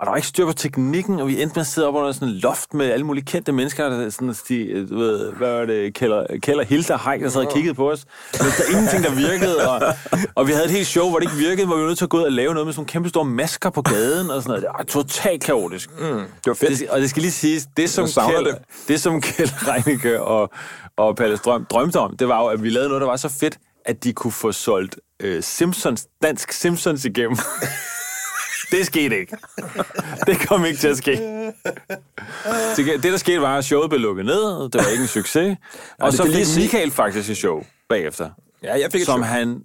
[0.00, 2.12] og der var ikke styr på teknikken, og vi endte med at sidde op under
[2.12, 5.64] sådan en loft med alle mulige kendte mennesker, der sådan, de, du ved, hvad var
[5.64, 8.04] det, Keller, Keller Hilda Heik, der sad og kiggede på os.
[8.32, 9.94] Men der er ingenting, der virkede, og,
[10.34, 12.04] og vi havde et helt show, hvor det ikke virkede, hvor vi var nødt til
[12.04, 14.42] at gå ud og lave noget med sådan nogle kæmpe store masker på gaden, og
[14.42, 14.62] sådan noget.
[14.62, 15.90] Det var totalt kaotisk.
[16.00, 16.78] Mm, Det var fedt.
[16.78, 18.58] det, og det skal lige siges, det som Kjeld, det.
[18.88, 19.00] det.
[19.00, 20.50] som Kjeld Reinicke og,
[20.96, 23.28] og Palle Strøm drømte om, det var jo, at vi lavede noget, der var så
[23.40, 27.36] fedt, at de kunne få solgt øh, Simpsons, dansk Simpsons igennem.
[28.70, 29.36] det skete ikke.
[30.26, 31.12] Det kom ikke til at ske.
[32.76, 34.70] Det, det, der skete, var, at showet blev lukket ned.
[34.70, 35.56] Det var ikke en succes.
[36.00, 38.30] Og så lige fik sige- Michael faktisk et show bagefter.
[38.62, 39.24] Ja, jeg fik et som show.
[39.24, 39.60] han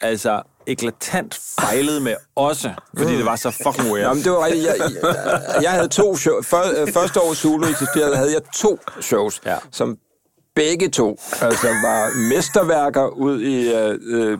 [0.00, 4.08] altså eklatant fejlede med også, fordi det var så fucking weird.
[4.08, 4.66] Nå, men det var rigtigt.
[4.66, 6.52] Jeg, jeg, jeg havde to shows.
[6.52, 9.56] Øh, første år Zulu eksisterede, havde jeg to shows, Ja.
[9.72, 9.96] som
[10.56, 14.38] begge to altså var mesterværker ud i øh, øh,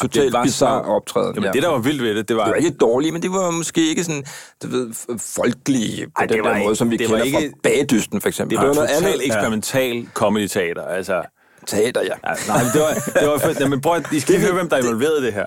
[0.00, 1.34] totalt var bizarre optræden.
[1.34, 2.44] Jamen, det, der var vildt ved det, det var...
[2.44, 4.24] det var ikke dårligt, men det var måske ikke sådan,
[4.62, 7.16] du ved, folkelige på Ej, den det var der ikke- måde, som vi det var
[7.18, 8.56] kender ikke- fra Bagdysten, for eksempel.
[8.58, 9.26] Det var, noget totalt andet.
[9.26, 11.22] eksperimental comedy-teater, altså...
[11.66, 12.06] Teater, ja.
[12.28, 13.60] Ja, nej, men det var, det var fedt.
[13.60, 15.46] Jamen, prøv, at- I skal lige høre, hvem der er involveret i det her.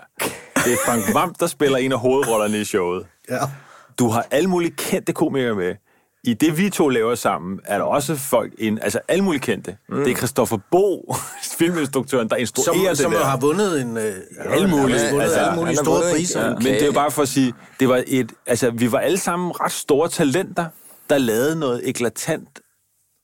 [0.56, 3.06] Det er Frank Vamp, der spiller en af hovedrollerne i showet.
[3.30, 3.38] Ja.
[4.00, 5.76] Du har alle mulige kendte komikere med.
[6.23, 9.77] I det, vi to laver sammen, er der også folk ind, altså alle mulige kendte.
[9.89, 9.97] Mm.
[9.97, 11.15] Det er Christoffer Bo,
[11.57, 13.23] filminstruktøren, der instruerer Som, det som der.
[13.23, 13.97] har vundet en...
[13.97, 16.39] Øh, Alle mulige, vundet altså, alle mulige store vundet priser.
[16.41, 16.47] ja.
[16.47, 16.53] Ja.
[16.53, 19.17] Men det er jo bare for at sige, det var et, altså, vi var alle
[19.17, 20.65] sammen ret store talenter,
[21.10, 22.60] der lavede noget eklatant,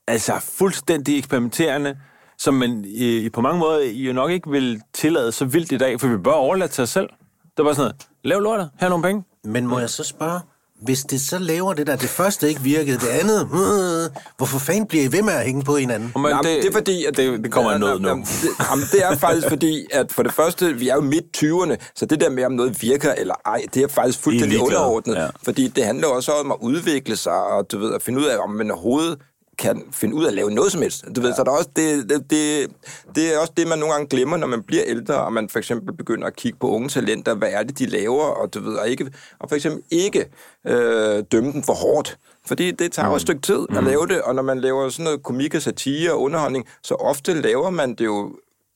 [0.08, 1.96] altså fuldstændig eksperimenterende,
[2.38, 6.00] som man i, på mange måder jo nok ikke vil tillade så vildt i dag,
[6.00, 7.08] for vi bør overlade til os selv.
[7.56, 10.40] Det var sådan noget, lav lortet, her er nogle penge, Men må jeg så spørge,
[10.82, 14.86] hvis det så laver det der, det første ikke virkede, det andet, øh, hvorfor fanden
[14.86, 16.12] bliver I ved med at hænge på hinanden?
[16.16, 18.08] Men Jamen, det, det er fordi, at det, det kommer Ja, noget nu.
[18.08, 21.24] jamen, det, jamen, det er faktisk fordi, at for det første, vi er jo midt
[21.36, 25.14] 20'erne, så det der med, om noget virker eller ej, det er faktisk fuldstændig underordnet.
[25.16, 25.26] ja.
[25.44, 28.38] Fordi det handler også om at udvikle sig, og du ved, at finde ud af,
[28.38, 29.18] om man overhovedet
[29.58, 31.04] kan finde ud af at lave noget som helst.
[31.16, 32.70] Du ved, så der er også det, det, det,
[33.14, 35.58] det er også det, man nogle gange glemmer, når man bliver ældre, og man for
[35.58, 38.74] eksempel begynder at kigge på unge talenter, hvad er det, de laver, og du ved,
[38.74, 40.26] og, ikke, og for eksempel ikke
[40.66, 42.18] øh, dømme dem for hårdt.
[42.46, 45.04] Fordi det tager jo et stykke tid at lave det, og når man laver sådan
[45.04, 48.32] noget komik og satire og underholdning, så ofte laver man det jo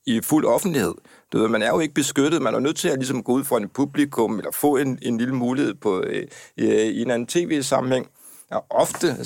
[0.07, 0.95] i fuld offentlighed.
[1.33, 2.43] Du ved, man er jo ikke beskyttet.
[2.43, 5.19] Man er nødt til at ligesom gå ud for en publikum, eller få en, en
[5.19, 8.07] lille mulighed på, øh, i, i en anden tv-sammenhæng.
[8.53, 9.17] Og ofte,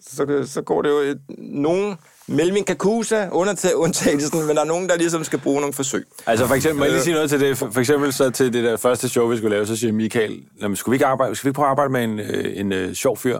[0.00, 1.96] så, så går det jo et, nogen
[2.28, 6.06] mellem en kakusa, under undtagelsen, men der er nogen, der ligesom skal bruge nogle forsøg.
[6.26, 7.58] Altså for eksempel, må jeg lige sige noget til det?
[7.58, 10.76] For eksempel så til det der første show, vi skulle lave, så siger Michael, "Jamen,
[10.76, 12.94] skulle vi ikke, arbejde, skal vi ikke prøve at arbejde med en, øh, en øh,
[12.94, 13.38] sjov fyr,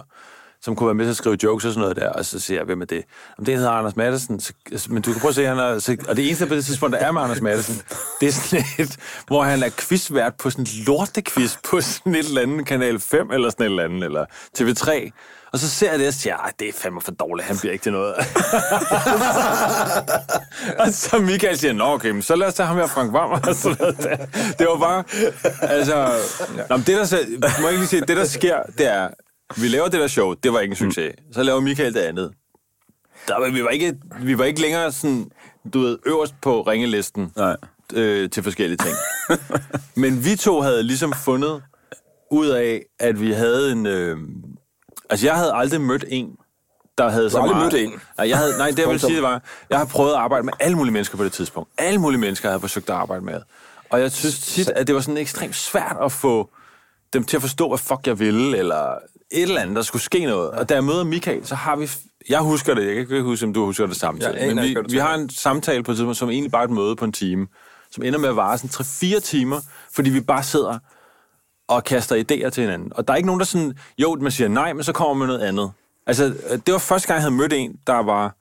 [0.63, 2.59] som kunne være med til at skrive jokes og sådan noget der, og så siger
[2.59, 3.05] jeg, hvem er det?
[3.39, 5.79] Om det hedder Anders Madsen, så, altså, men du kan prøve at se, han er,
[5.79, 7.83] så, og det eneste på det tidspunkt, der er med Anders Madsen,
[8.21, 12.27] det er sådan et, hvor han er quizvært på sådan en lortequiz på sådan et
[12.29, 14.25] eller andet, Kanal 5 eller sådan et eller andet, eller
[14.59, 15.11] TV3,
[15.57, 17.73] og så ser jeg det og siger, "Ej, det er fandme for dårligt, han bliver
[17.73, 18.15] ikke til noget.
[20.79, 23.39] og så Michael siger, nå okay, men så lad os tage ham her, Frank Vammer.
[24.59, 25.05] Det var bare,
[25.63, 26.11] altså,
[26.71, 29.09] nå, men det der, så, må jeg ikke lige sige, det der sker, det er,
[29.61, 31.13] vi laver det der show, det var ikke en succes.
[31.33, 32.31] Så laver Michael det andet.
[33.29, 35.31] Der, var- vi, var ikke, vi var ikke længere sådan,
[35.75, 37.57] du ved, øverst på ringelisten Nej.
[37.95, 38.95] øh, til forskellige ting.
[39.97, 41.63] Men vi to havde ligesom fundet
[42.31, 43.87] ud af, at vi havde en...
[43.87, 44.17] Øh,
[45.11, 46.37] altså, jeg havde aldrig mødt en,
[46.99, 47.57] der havde så meget...
[47.57, 48.01] mødt en?
[48.19, 49.09] Nej, jeg havde, nej, det jeg vil Punktum.
[49.09, 51.71] sige, det var, jeg har prøvet at arbejde med alle mulige mennesker på det tidspunkt.
[51.79, 53.41] Alle mulige mennesker havde jeg forsøgt at arbejde med.
[53.91, 56.51] Og jeg synes tit, at det var sådan ekstremt svært at få
[57.13, 58.95] dem til at forstå, hvad fuck jeg ville, eller
[59.31, 60.51] et eller andet, der skulle ske noget.
[60.51, 61.91] Og da jeg møder Michael, så har vi...
[62.29, 64.41] Jeg husker det, jeg kan ikke huske, om du husker det samtidig.
[64.41, 66.73] Aner men vi, vi har en samtale på et tidspunkt, som egentlig bare er et
[66.75, 67.47] møde på en time,
[67.91, 69.61] som ender med at vare sådan 3-4 timer,
[69.95, 70.79] fordi vi bare sidder
[71.69, 72.93] og kaster idéer til hinanden.
[72.95, 75.29] Og der er ikke nogen, der sådan, jo, man siger nej, men så kommer man
[75.29, 75.73] noget andet.
[76.07, 76.25] Altså,
[76.67, 78.37] det var første gang, jeg havde mødt en, der var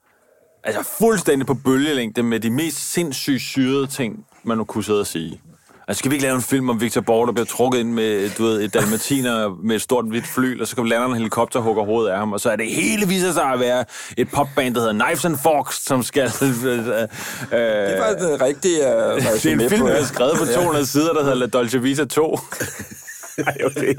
[0.64, 5.06] altså, fuldstændig på bølgelængde med de mest sindssygt syrede ting, man nu kunne sidde og
[5.06, 5.40] sige.
[5.88, 8.30] Altså, skal vi ikke lave en film om Victor Borg, der bliver trukket ind med,
[8.30, 11.58] du ved, et dalmatiner med et stort hvidt fly, og så kan lande en helikopter
[11.58, 13.84] og hugger hovedet af ham, og så er det hele viser sig at være
[14.16, 16.32] et popband, der hedder Knives and Forks, som skal...
[16.42, 20.44] Øh, øh, Det var den rigtige uh, det er en film, der er skrevet på
[20.54, 22.38] 200 sider, der hedder La Dolce Vita 2.
[23.46, 23.94] Ej, okay.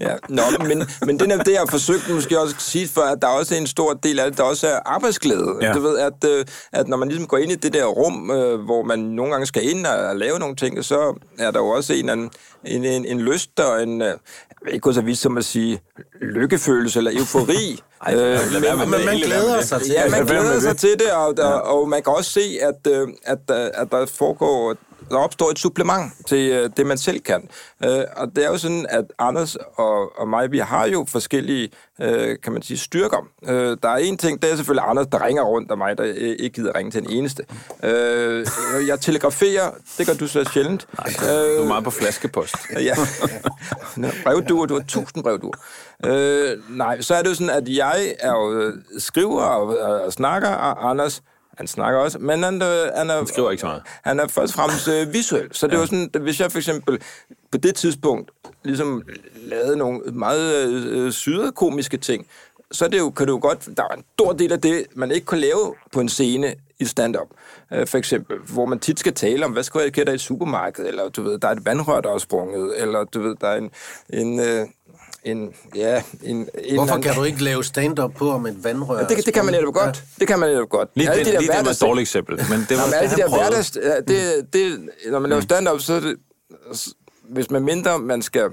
[0.00, 3.02] Ja, nå, men, men det er det, jeg har forsøgt måske også at sige før,
[3.02, 5.56] at der er også en stor del af det, der også er arbejdsglæde.
[5.60, 5.66] Ja.
[5.66, 5.72] Ja.
[5.72, 8.60] Du ved, at, øh, at når man ligesom går ind i det der rum, øh,
[8.60, 11.68] hvor man nogle gange skal ind og, og lave nogle ting, så er der jo
[11.68, 12.30] også en, anden,
[12.64, 14.16] en, en, en lyst og en, øh, jeg
[14.64, 15.80] ved ikke så vidt som at sige,
[16.20, 17.80] lykkefølelse eller eufori.
[18.06, 20.10] Ej, med Men man Helt glæder sig til Ja, det.
[20.10, 22.92] man være med glæder sig til det, og, der, og man kan også se, at,
[22.92, 24.76] øh, at, øh, at der foregår
[25.10, 27.48] der opstår et supplement til øh, det, man selv kan.
[27.84, 31.70] Øh, og det er jo sådan, at Anders og, og mig, vi har jo forskellige,
[32.00, 33.28] øh, kan man sige, styrker.
[33.48, 36.04] Øh, der er en ting, det er selvfølgelig Anders, der ringer rundt, og mig, der
[36.04, 37.44] øh, ikke gider ringe til den eneste.
[37.82, 38.46] Øh,
[38.86, 40.86] jeg telegraferer, det gør du så sjældent.
[40.96, 42.54] Du er meget på flaskepost.
[42.80, 42.94] Ja.
[44.24, 45.54] Brevduer, du har tusind brevduer.
[46.04, 50.00] Øh, nej, så er det jo sådan, at jeg er jo øh, skriver og, og,
[50.00, 51.22] og snakker, og Anders,
[51.60, 53.82] han snakker også, men han, øh, han, er, han skriver ikke så meget.
[54.04, 55.48] Han er først og fremmest øh, visuel.
[55.52, 56.98] Så det er jo sådan, hvis jeg for eksempel
[57.52, 58.30] på det tidspunkt
[58.64, 59.02] ligesom
[59.34, 62.26] lavede nogle meget øh, sydede komiske ting,
[62.72, 65.10] så er det jo, kan jo godt, der er en stor del af det, man
[65.10, 67.28] ikke kan lave på en scene i stand-up.
[67.72, 70.20] Øh, for eksempel, hvor man tit skal tale om, hvad skal jeg kende i et
[70.20, 73.48] supermarked, eller du ved, der er et vandrør, der er sprunget, eller du ved, der
[73.48, 73.70] er en,
[74.12, 74.66] en, øh,
[75.24, 78.98] en ja, en, en Hvorfor kan du ikke lave stand-up på om et vandrør?
[78.98, 80.04] Ja, det, det kan man netop godt.
[80.18, 80.88] Det kan man netop godt.
[80.94, 83.16] Lige, Alle den, lige det var et dårligt eksempel, men det var Jamen, alle de
[83.16, 83.76] der hverdags...
[83.82, 86.16] ja, Det, det, når man laver stand-up, så er det...
[87.28, 88.44] Hvis man mindre man skal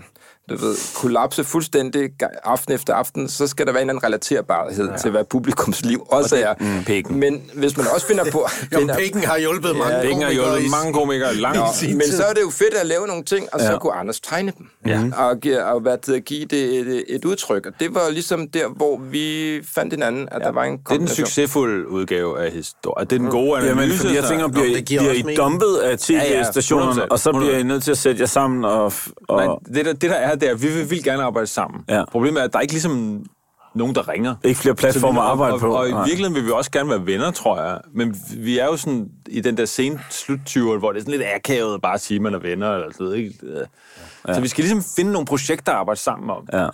[0.50, 2.10] du ved, kollapse fuldstændig
[2.44, 4.98] aften efter aften, så skal der være en eller anden relaterbarhed ja.
[4.98, 6.54] til, hvad publikums liv også er.
[6.60, 7.20] Mm, pikken.
[7.20, 8.48] Men hvis man også finder på...
[8.74, 11.58] Jo, finder, Pikken har hjulpet mange Ja, Ingen har komikere hjulpet i- mange komikere langt.
[11.60, 13.78] Nå, sin men så er det jo fedt at lave nogle ting, og så Ja.
[13.78, 14.68] kunne Anders tegne dem.
[14.86, 15.02] Ja.
[15.18, 17.66] Og, gi- og hvad det, give det et, et udtryk.
[17.66, 20.46] Og det var ligesom der, hvor vi fandt hinanden, at ja.
[20.46, 23.08] der var en Det er den succesfulde udgave af historien.
[23.10, 23.68] Det er den gode analyse.
[23.82, 26.44] Jamen, fordi jeg så- tænker, bliver, Nå, det giver bliver I dumpet af Ja, ja,
[26.44, 28.94] tv-stationerne, 100%, og så bliver I nødt til at sætte jer sammen og...
[29.30, 31.47] og Nej, det der, det der er, det er, at vi vil, vil gerne arbejde
[31.47, 31.84] sammen.
[31.89, 32.06] Ja.
[32.06, 33.26] Problemet er, at der er ikke ligesom
[33.76, 34.36] nogen, der ringer.
[34.43, 35.67] Ikke flere platformer at arbejde og, på.
[35.67, 37.80] Og, og i virkeligheden vil vi også gerne være venner, tror jeg.
[37.93, 40.39] Men vi er jo sådan i den der sen slut
[40.80, 42.73] hvor det er sådan lidt akavet at bare sige, at man er venner.
[42.73, 43.34] Eller sådan noget, ikke?
[44.28, 44.34] Ja.
[44.34, 46.47] Så vi skal ligesom finde nogle projekter at arbejde sammen om.
[46.54, 46.67] Ja.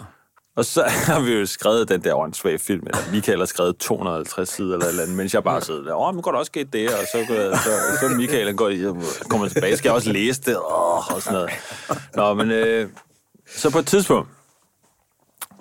[0.56, 4.50] Og så har vi jo skrevet den der åndssvage film, eller Michael har skrevet 250
[4.50, 6.74] sider eller eller andet, mens jeg bare sidder der, åh, men går der også sket
[6.74, 8.72] det, og så, går så, så Michael han går,
[9.30, 11.50] kommer tilbage, skal jeg også læse det, åh, og sådan noget.
[12.16, 12.90] Nå, men øh,
[13.48, 14.30] så på et tidspunkt,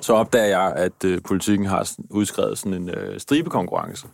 [0.00, 4.06] så opdager jeg, at øh, politikken har udskrevet sådan en øh, stribekonkurrence.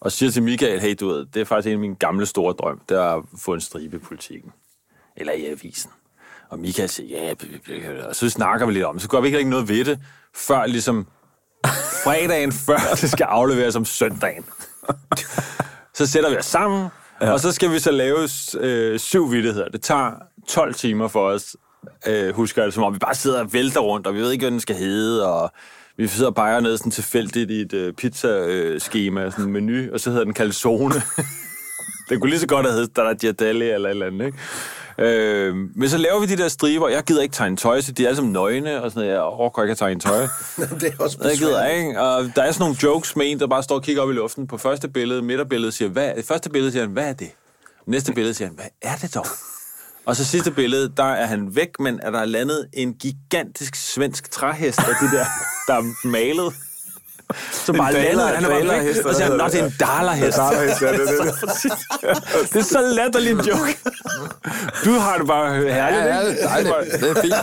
[0.00, 2.52] Og siger til Michael, hey, du ved, det er faktisk en af mine gamle store
[2.52, 4.52] drøm, det er at få en stribe i politikken.
[5.16, 5.90] Eller i avisen.
[6.48, 7.34] Og Michael siger,
[7.68, 9.02] ja, og så snakker vi lidt om det.
[9.02, 9.98] Så gør vi ikke rigtig noget ved det,
[10.34, 11.06] før ligesom
[12.04, 14.44] fredagen før det skal afleveres om søndagen.
[15.98, 16.88] så sætter vi os sammen,
[17.20, 17.32] ja.
[17.32, 18.28] og så skal vi så lave
[18.60, 19.68] øh, syv vittigheder.
[19.68, 20.12] Det tager
[20.48, 21.56] 12 timer for os,
[22.06, 24.32] øh, husker jeg det, som om vi bare sidder og vælter rundt, og vi ved
[24.32, 25.52] ikke, hvad den skal hedde, og
[25.96, 30.00] vi sidder og peger ned sådan tilfældigt i et øh, pizza-schema, sådan en menu, og
[30.00, 30.94] så hedder den calzone.
[32.08, 34.38] Den kunne lige så godt have heddet Stracciatelli eller et eller andet, ikke?
[34.98, 36.88] Øh, men så laver vi de der striber.
[36.88, 39.14] Jeg gider ikke tegne tøj, så de er alle sammen nøgne, og sådan noget.
[39.14, 40.20] Jeg overgår ikke at tegne tøj.
[40.80, 42.00] det er også Jeg gider ikke.
[42.00, 44.12] Og der er sådan nogle jokes med en, der bare står og kigger op i
[44.12, 44.46] luften.
[44.46, 47.30] På første billede, midterbillede siger, hvad, det første billede siger han, hvad er det?
[47.86, 49.26] Næste billede siger han, hvad er det dog?
[50.06, 54.30] Og så sidste billede, der er han væk, men er der landet en gigantisk svensk
[54.30, 55.24] træhest af de der,
[55.66, 56.54] der er malet.
[57.66, 59.74] Så bare daler- landet, han er bare væk, og så siger han, det er en
[59.80, 60.38] dalerhest.
[60.38, 62.52] Dalerhest, ja, det er det.
[62.52, 63.78] Det er så latterlig en joke.
[64.84, 67.00] Du har det bare herligt, Ja, ja, det er dejligt.
[67.00, 67.34] Det er fint.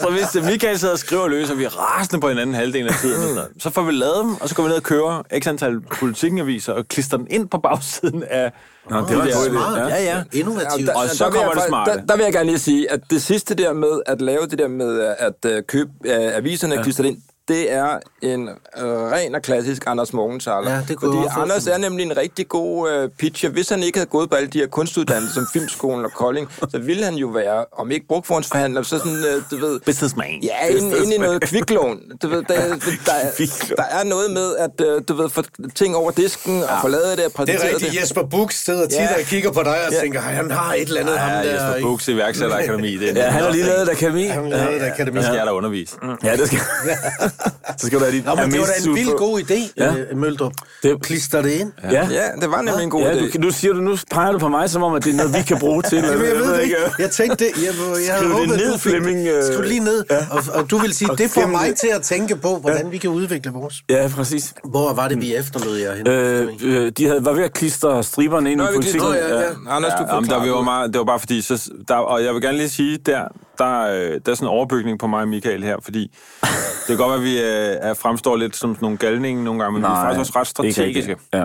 [0.00, 2.94] Så hvis Michael sidder og skriver løs, og vi er rasende på hinanden halvdelen af
[3.00, 5.46] tiden, og så får vi lavet dem, og så går vi ned og kører x
[5.46, 8.52] antal politikken-aviser, og klister den ind på bagsiden af...
[8.90, 9.50] Nå, det var en de der- god idé.
[9.50, 9.78] Smart.
[9.90, 10.22] Ja, ja.
[10.32, 10.88] Innovativt.
[10.88, 11.90] Og så kommer det smarte.
[11.92, 14.58] Der, der vil jeg gerne lige sige, at det sidste der med at lave det
[14.58, 16.82] der med at uh, købe uh, aviserne ja.
[16.82, 17.16] klistret ind,
[17.48, 20.70] det er en uh, ren og klassisk Anders Morgenthaler.
[20.70, 23.50] Ja, det kunne Fordi også Anders er nemlig en rigtig god uh, pitcher.
[23.50, 26.78] Hvis han ikke havde gået på alle de her kunstuddannelser som Filmskolen og Kolding, så
[26.78, 29.80] ville han jo være, om ikke brugforhåndsforhandler, så sådan, uh, du ved...
[29.80, 30.40] Businessman.
[30.42, 32.00] Ja, inde, inde i noget kviklån.
[32.22, 32.54] Du ved, der,
[33.06, 35.42] der, der, er noget med, at uh, du ved, få
[35.74, 38.00] ting over disken og lavet det og Det er rigtigt.
[38.00, 39.14] Jesper Buch sidder tit Ja.
[39.14, 41.72] og kigger på dig og tænker, han har et eller andet, ham Ja, der.
[41.72, 41.88] Jesper?
[41.88, 42.96] Buchs iværksætterakademi.
[42.96, 44.26] Det er Ja, han har lige lavet et akademi.
[44.26, 45.16] Han lavede et akademi.
[45.18, 45.96] Der skal jeg da undervise.
[46.24, 46.58] Ja, det skal...
[47.78, 49.84] så skal du have dit Nå, men det var da en vild god idé, Ja.
[49.94, 50.14] ja.
[50.14, 50.52] Møldrup.
[50.82, 51.72] Det- Klister det ind.
[51.82, 52.08] Ja.
[52.10, 53.32] Ja, det var nemlig en god Ja, idé.
[53.32, 55.34] du, nu siger du, nu peger du på mig, som om, at det er noget,
[55.34, 55.98] vi kan bruge til.
[56.04, 56.76] Jamen, jeg ved det ikke.
[56.98, 57.50] Jeg tænkte det.
[57.56, 57.64] Jeg,
[58.06, 59.44] jeg havde Skriv det ned, du fik Flemming, øh.
[59.44, 60.04] Skriv det lige ned.
[60.30, 61.76] Og, og du vil sige, Og det får mig det.
[61.78, 63.74] til at tænke på, hvordan vi kan udvikle vores.
[63.90, 64.54] Ja, præcis.
[64.64, 66.08] Hvor var det, vi efterlod jer hen?
[66.08, 69.08] Øh, øh, de havde, var ved at klistre striberne ind Nå, i politikken.
[69.14, 69.42] ja, ja.
[69.68, 70.64] Anders, du Ja, jamen, der vi var det.
[70.64, 73.20] meget, det var bare fordi, så, der, og jeg vil gerne lige sige, der,
[73.58, 76.96] der, øh, der er sådan en overbygning på mig og Michael her, fordi det kan
[76.96, 79.82] godt være, at vi øh, er, fremstår lidt som sådan nogle galninge nogle gange, men
[79.82, 81.16] vi er faktisk også ret strategiske.
[81.34, 81.44] Ja.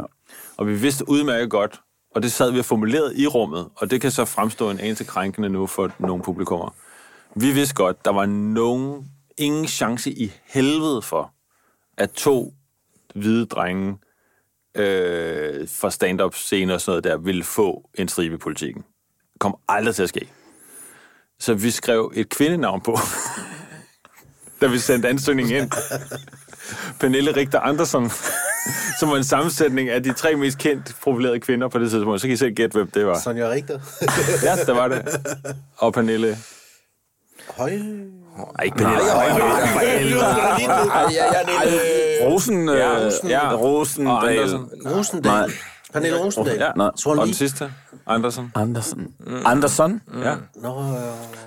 [0.58, 1.82] Og vi vidste udmærket godt,
[2.16, 5.04] og det sad vi og formuleret i rummet, og det kan så fremstå en anelse
[5.04, 6.76] krænkende nu for nogle publikummer.
[7.36, 9.06] Vi vidste godt, der var nogen,
[9.38, 11.34] ingen chance i helvede for,
[11.98, 12.54] at to
[13.16, 13.98] hvide drenge
[14.76, 18.84] øh, fra stand-up scener og sådan noget der, ville få en stribe i politikken.
[19.40, 20.30] Kom aldrig til at ske.
[21.42, 22.98] Så vi skrev et kvindenavn på,
[24.62, 25.72] da vi sendte ansøgningen ind.
[27.00, 28.12] Pernille Richter Andersen,
[29.00, 32.22] som var en sammensætning af de tre mest kendt profilerede kvinder på det tidspunkt.
[32.22, 33.20] Så kan I selv gætte, hvem det var.
[33.20, 33.80] Sonja Richter.
[34.48, 35.20] Ja, der var det.
[35.78, 36.38] Og Pernille...
[37.58, 37.72] Høj.
[37.72, 39.02] Ej, ikke Pernille.
[39.12, 39.28] Ej,
[40.88, 42.78] Ej, ja, ja, det, Rosen, øh,
[43.30, 43.56] Ja.
[43.56, 44.70] Rosen, Og Andersen.
[44.86, 45.52] Rosendal.
[45.94, 46.58] Pernille Rosendal.
[46.60, 47.72] Ja, Nå, og den sidste,
[48.08, 48.52] Andersen.
[48.56, 49.08] Andersen.
[49.46, 50.02] Andersen?
[50.24, 50.34] Ja.
[50.56, 50.86] Nå, øh,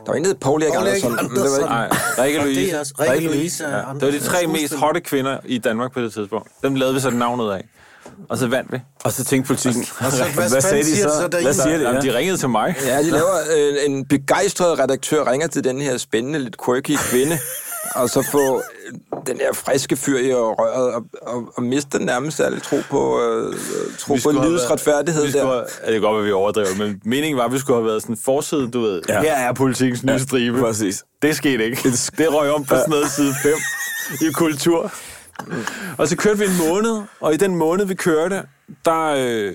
[0.07, 1.11] der var hed Paul Erik Andersen.
[1.11, 1.89] men Det var ikke, Nej,
[2.25, 2.71] Rikke Louise.
[2.71, 3.69] er også Rikke Louise.
[3.69, 3.77] Ja.
[3.77, 6.49] Det var de tre mest hotte kvinder i Danmark på det tidspunkt.
[6.63, 7.65] Dem lavede vi så navnet af.
[8.29, 8.79] Og så vandt vi.
[9.05, 11.15] Og så tænkte politikken, Og så, hvad, hvad sagde de siger så?
[11.17, 11.43] så derinde?
[11.43, 11.83] Hvad siger de?
[11.85, 12.11] Jamen, Ja.
[12.13, 12.75] de ringede til mig.
[12.87, 17.39] ja, de laver øh, en begejstret redaktør ringer til den her spændende, lidt quirky kvinde,
[17.95, 18.93] og så få øh,
[19.27, 23.55] den her friske fyr i røret, og, og, og mister nærmest alle tro på, øh,
[23.99, 25.47] tro på livets retfærdighed der.
[25.47, 27.87] have- ja, det kan godt være, vi overdriver, men meningen var, at vi skulle have
[27.87, 29.03] været sådan forside, du ved.
[29.09, 29.15] Ja.
[29.15, 29.21] Ja.
[29.23, 30.61] Her er politikens nye stribe.
[30.61, 31.05] Præcis.
[31.23, 31.79] Det skete ikke.
[32.19, 33.53] Det røg om på sådan noget side 5
[34.29, 34.93] i kultur.
[35.99, 38.43] Og så kørte vi en måned, og i den måned, vi kørte,
[38.85, 39.55] der, øh,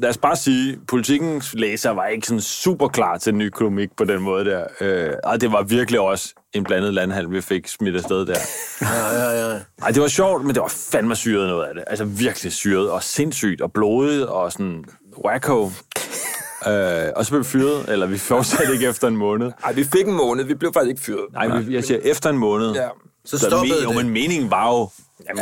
[0.00, 3.88] lad os bare sige, politikens læser var ikke sådan super klar til en ny komik
[3.96, 4.64] på den måde der.
[4.80, 8.36] Øh, og det var virkelig også en blandet landhandel, vi fik smidt afsted der.
[8.80, 9.58] Ja, ja, ja.
[9.82, 11.84] Ej, det var sjovt, men det var fandme syret noget af det.
[11.86, 14.84] Altså virkelig syret, og sindssygt, og blodigt, og sådan
[15.24, 15.64] wacko.
[16.68, 19.52] øh, og så blev vi fyret, eller vi fortsatte ikke efter en måned.
[19.64, 21.24] Ej, vi fik en måned, vi blev faktisk ikke fyret.
[21.32, 22.72] Nej, vi- jeg siger efter en måned.
[22.72, 22.88] Ja.
[23.24, 23.96] Så stoppede jo, det.
[23.96, 24.88] men meningen var jo,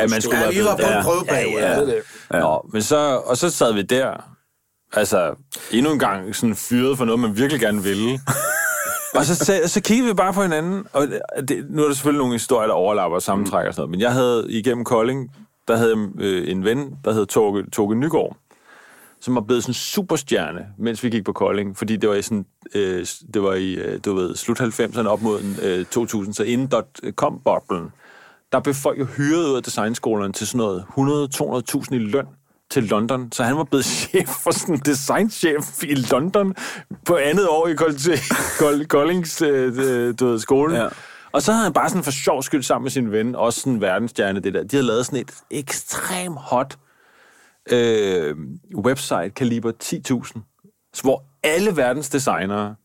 [0.01, 1.61] at man skulle Ja, være vi var på en prøveperiode.
[1.63, 1.93] Ja, ja, Det er
[2.31, 2.43] det.
[2.45, 2.55] ja.
[2.73, 4.23] Men så, og så sad vi der,
[4.93, 5.35] altså
[5.71, 8.09] endnu en gang sådan fyret for noget, man virkelig gerne ville.
[9.15, 11.07] og så, så, så kiggede vi bare på hinanden, og
[11.47, 13.99] det, nu er der selvfølgelig nogle historier, der overlapper og sammentrækker og sådan noget, men
[13.99, 15.31] jeg havde igennem Kolding,
[15.67, 18.37] der havde jeg øh, en ven, der hed Torke, Torke Nygaard,
[19.19, 22.21] som var blevet sådan en superstjerne, mens vi gik på Kolding, fordi det var i
[22.21, 22.45] sådan,
[22.75, 26.67] øh, det var i, øh, du ved, slut 90'erne op mod øh, 2000, så inden
[26.67, 27.89] dot-com-boblen,
[28.51, 30.85] der blev folk jo hyret ud af designskolerne til sådan noget
[31.77, 32.25] 100-200.000 i løn
[32.71, 36.55] til London, så han var blevet chef for sådan en designchef i London
[37.05, 38.19] på andet år i Kold-
[38.59, 40.77] Kold- Koldings øh, øh, du ved, skole.
[40.83, 40.87] Ja.
[41.31, 43.73] Og så havde han bare sådan for sjov skyld sammen med sin ven, også sådan
[43.73, 44.63] en verdensstjerne, det der.
[44.63, 46.77] De havde lavet sådan et ekstremt hot
[47.71, 48.35] øh,
[48.75, 52.75] website, kaliber 10.000, hvor alle verdens designere,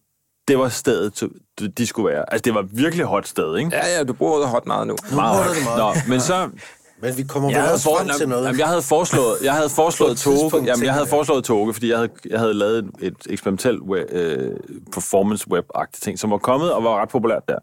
[0.49, 1.23] det var stedet,
[1.79, 2.33] de skulle være.
[2.33, 3.71] Altså, det var virkelig hot sted, ikke?
[3.77, 4.97] Ja, ja, du bruger det hot meget nu.
[5.13, 5.47] meget.
[5.79, 6.49] Nå, men så...
[7.07, 8.45] Men vi kommer Jeg vel havde, også for, frem til noget.
[8.47, 11.97] jamen, jeg havde foreslået, jeg havde foreslået Toge, jamen, jeg havde foreslået Toge, fordi jeg
[11.99, 14.51] havde, jeg havde lavet et, et eksperimentelt web, øh,
[14.93, 17.59] performance web-agtigt ting, som var kommet og var ret populært der.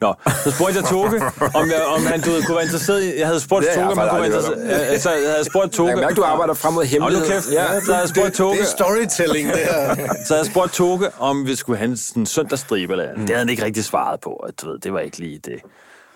[0.00, 1.06] Nå, så spurgte jeg Toge,
[1.54, 3.98] om, jeg, om han du ved, kunne være interesseret i, jeg havde spurgt Toge, om
[3.98, 6.22] han kunne være faktisk aldrig interesseret, altså, jeg havde spurgt Toge, Jeg kan mærke, du
[6.22, 7.26] arbejder frem mod nu hemmelighed.
[7.28, 9.96] kæft, ja, så havde jeg spurgt Toge, Det er storytelling, det her.
[10.26, 13.20] så jeg spurgt Toge, om vi skulle have en søndagsstribe eller andet.
[13.20, 15.58] Det havde han ikke rigtig svaret på, og du ved, det var ikke lige det.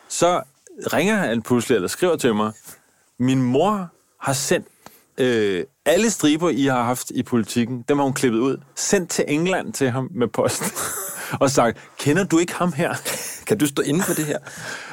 [0.08, 0.40] Så
[0.92, 2.52] ringer han pludselig, eller skriver til mig,
[3.18, 3.88] min mor
[4.20, 4.66] har sendt
[5.18, 9.24] øh, alle striber, I har haft i politikken, dem har hun klippet ud, sendt til
[9.28, 10.62] England til ham med post,
[11.40, 12.94] og sagt, kender du ikke ham her?
[13.46, 14.38] Kan du stå inden for det her?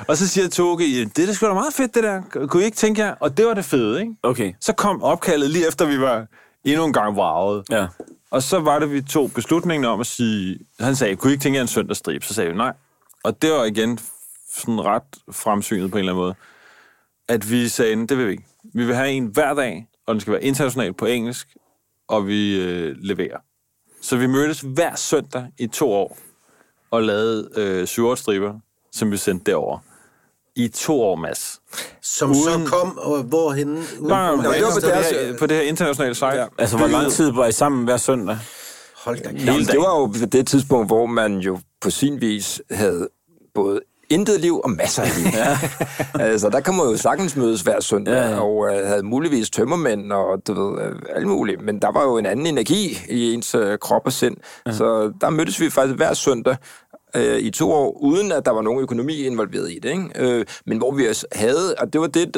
[0.08, 2.22] Og så siger Toge, "Ja, det er da sgu da meget fedt, det der.
[2.48, 3.16] Kunne I ikke tænke jer?
[3.20, 4.14] Og det var det fede, ikke?
[4.24, 4.54] Okay.
[4.62, 6.26] Så kom opkaldet lige efter, vi var
[6.66, 7.64] endnu en gang vraget.
[7.72, 7.88] Ja.
[8.32, 10.60] Og så var det, vi tog beslutningen om at sige...
[10.80, 12.24] Han sagde, kunne I ikke tænke jer en søndagsstrip?
[12.24, 12.74] Så sagde vi nej.
[13.24, 14.00] Og det var igen
[14.58, 16.36] sådan ret fremsynet på en eller anden måde.
[17.30, 18.46] At vi sagde, det vil vi ikke.
[18.74, 21.56] Vi vil have en hver dag, og den skal være international på engelsk,
[22.08, 23.38] og vi øh, leverer.
[24.02, 26.18] Så vi mødtes hver søndag i to år,
[26.92, 28.60] og lavede øh, syv striber,
[28.92, 29.80] som vi sendte derover.
[30.56, 31.60] I to år, Mads.
[32.02, 33.74] Som Uden- så kom, og hvorhenne?
[33.74, 36.28] Uden Nej, for nej, det var på på det, her, på det her internationale site.
[36.28, 36.46] Ja.
[36.58, 38.38] Altså, hvor lang tid var I sammen hver søndag?
[38.96, 39.72] Hold da kæft.
[39.72, 43.10] Det var jo det tidspunkt, hvor man jo på sin vis havde
[43.54, 45.28] både intet liv og masser af liv.
[45.40, 45.58] Ja.
[46.24, 49.50] altså, der kan man jo sagtens mødes hver søndag, Ja, ja, og øh, havde muligvis
[49.50, 51.62] tømmermænd og du ved, øh, alt muligt.
[51.62, 54.38] Men der var jo en anden energi i ens øh, krop og sind.
[54.66, 54.72] Ja.
[54.72, 56.56] Så der mødtes vi faktisk hver søndag
[57.16, 59.90] øh, i to år, uden at der var nogen økonomi involveret i det.
[59.90, 60.10] Ikke?
[60.16, 62.34] Øh, men hvor vi også havde, og det var det,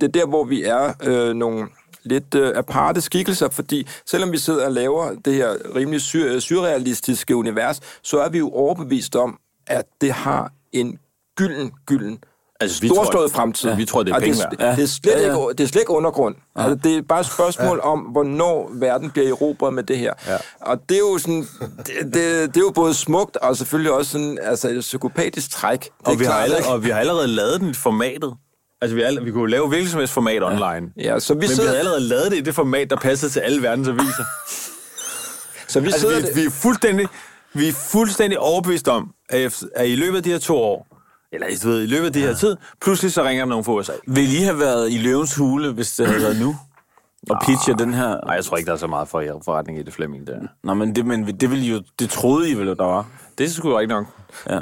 [0.00, 1.66] det, er der, hvor vi er øh, nogle
[2.02, 7.36] lidt øh, aparte skikkelser, fordi selvom vi sidder og laver det her rimelig sy- surrealistiske
[7.36, 10.98] univers, så er vi jo overbevist om, at det har en
[11.36, 12.18] gylden, gylden,
[12.60, 13.74] Altså, vi storslået tror- fremtid.
[13.76, 14.50] vi tror, det er penge det, værd.
[14.70, 15.24] det, det, er slet Ja, ja.
[15.24, 16.34] ikke, det er slet ikke undergrund.
[16.56, 20.12] Altså, det er bare et spørgsmål om, hvornår verden bliver erobret med det her.
[20.26, 20.36] Ja.
[20.60, 21.46] Og det er jo sådan,
[21.78, 25.80] det, det, det er jo både smukt og selvfølgelig også sådan, altså et psykopatisk træk.
[25.80, 26.68] Det er Og vi, har klart, allerede, ikke?
[26.70, 28.34] og vi har allerede lavet den i formatet.
[28.82, 30.90] Altså, vi, har, alle- vi kunne lave hvilket som helst format online.
[30.96, 33.32] Ja, så vi Men vi sidder, havde allerede lavet det i det format, der passede
[33.32, 34.24] til alle verdens aviser.
[35.68, 37.08] så vi Altså, sidder vi, vi, er fuldstændig,
[37.58, 40.86] vi er fuldstændig overbevist om, at, i løbet af de her to år,
[41.32, 43.72] eller du ved, i løbet af de her tid, pludselig så ringer der nogen fra
[43.72, 43.92] USA.
[44.06, 46.56] Vil I have været i løvens hule, hvis det havde været nu?
[47.30, 48.08] Og pitche den her...
[48.26, 50.38] Nej, jeg tror ikke, der er så meget for forretning i det Flemming der.
[50.64, 53.06] Nå, men det, men det, ville jo, det troede I vel, der var.
[53.38, 54.06] Det er sgu ikke nok.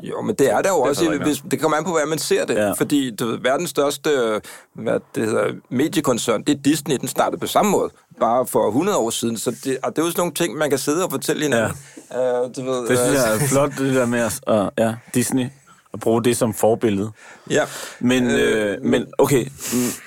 [0.03, 1.29] Jo, men det er der jo Det også, så rigtigt.
[1.29, 2.55] hvis, det kommer an på, hvordan man ser det.
[2.55, 2.67] Ja.
[2.67, 2.73] Ja.
[2.73, 4.41] Fordi du ved, verdens største øh,
[4.75, 8.99] hvad det hedder, mediekoncern, det er Disney, den startede på samme måde, bare for 100
[8.99, 9.39] år siden.
[9.39, 11.77] Så det, og det er jo sådan nogle ting, man kan sidde og fortælle hinanden.
[12.13, 12.43] Ja.
[12.43, 14.95] Uh, du ved, Det synes øh, jeg er flot, det der med at, uh, ja,
[15.15, 15.47] Disney,
[15.95, 17.11] at bruge det som forbillede.
[17.51, 17.65] Ja.
[18.01, 19.47] Men, øh, men okay,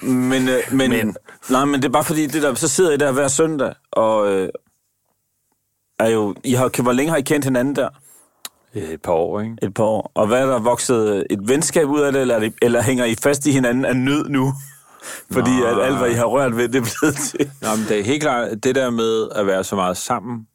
[0.02, 1.16] men, øh, men, men,
[1.50, 4.32] nej, men det er bare fordi, det der, så sidder I der hver søndag, og
[4.34, 4.50] øh,
[6.00, 7.90] er jo, I har, hvor længe har I kendt hinanden der?
[8.78, 9.56] Et par år, ikke?
[9.64, 10.12] Et par år.
[10.16, 13.06] Og hvad er der vokset et venskab ud af det, eller, er det, eller hænger
[13.06, 14.54] I fast i hinanden af nød nu?
[15.34, 15.72] Fordi Nej.
[15.72, 17.52] at alt, hvad I har rørt ved, det er blevet til.
[17.62, 20.48] Nå, men det er helt klart, det der med at være så meget sammen,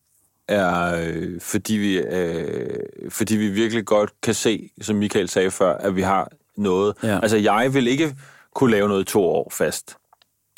[0.49, 5.75] er øh, fordi, vi, øh, fordi vi virkelig godt kan se, som Michael sagde før,
[5.77, 6.95] at vi har noget.
[7.03, 7.19] Ja.
[7.23, 8.17] Altså, jeg vil ikke
[8.55, 9.97] kunne lave noget to år fast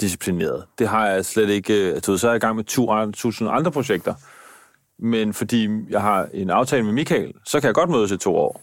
[0.00, 0.64] disciplineret.
[0.78, 1.88] Det har jeg slet ikke...
[1.88, 4.14] øh, Altså, så er jeg i gang med tu- tusind andre projekter.
[5.04, 8.36] Men fordi jeg har en aftale med Michael, så kan jeg godt mødes i to
[8.36, 8.62] år.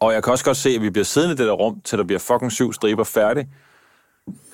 [0.00, 1.98] Og jeg kan også godt se, at vi bliver siddende i det der rum, til
[1.98, 3.48] der bliver fucking syv striber færdig.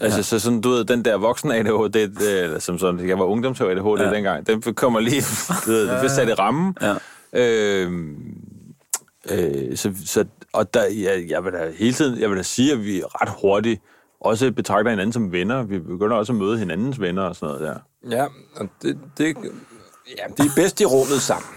[0.00, 0.22] Altså, ja.
[0.22, 3.60] så sådan, du ved, den der voksen ADHD, det, eller som sådan, jeg var ungdoms
[3.60, 4.14] ADHD ja.
[4.14, 5.22] dengang, den kommer lige,
[5.66, 6.76] du ved, det bliver sat i rammen.
[6.82, 6.94] Ja.
[7.32, 7.92] Øh,
[9.30, 12.72] øh, så, så, og der, ja, jeg vil da hele tiden, jeg vil da sige,
[12.72, 13.82] at vi ret hurtigt
[14.20, 15.62] også betragter hinanden som venner.
[15.62, 17.78] Vi begynder også at møde hinandens venner og sådan noget der.
[18.16, 19.36] Ja, og det, det,
[20.08, 21.50] ja, det er bedst i rummet sammen.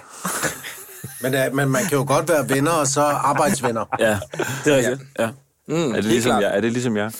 [1.22, 3.86] Men, uh, men man kan jo godt være venner og så arbejdsvenner.
[4.00, 4.20] Ja,
[4.66, 5.02] det er rigtigt.
[5.20, 5.30] Ja.
[5.68, 6.58] Mm, Er det, ligesom jeg?
[6.58, 7.12] er det ligesom jeg?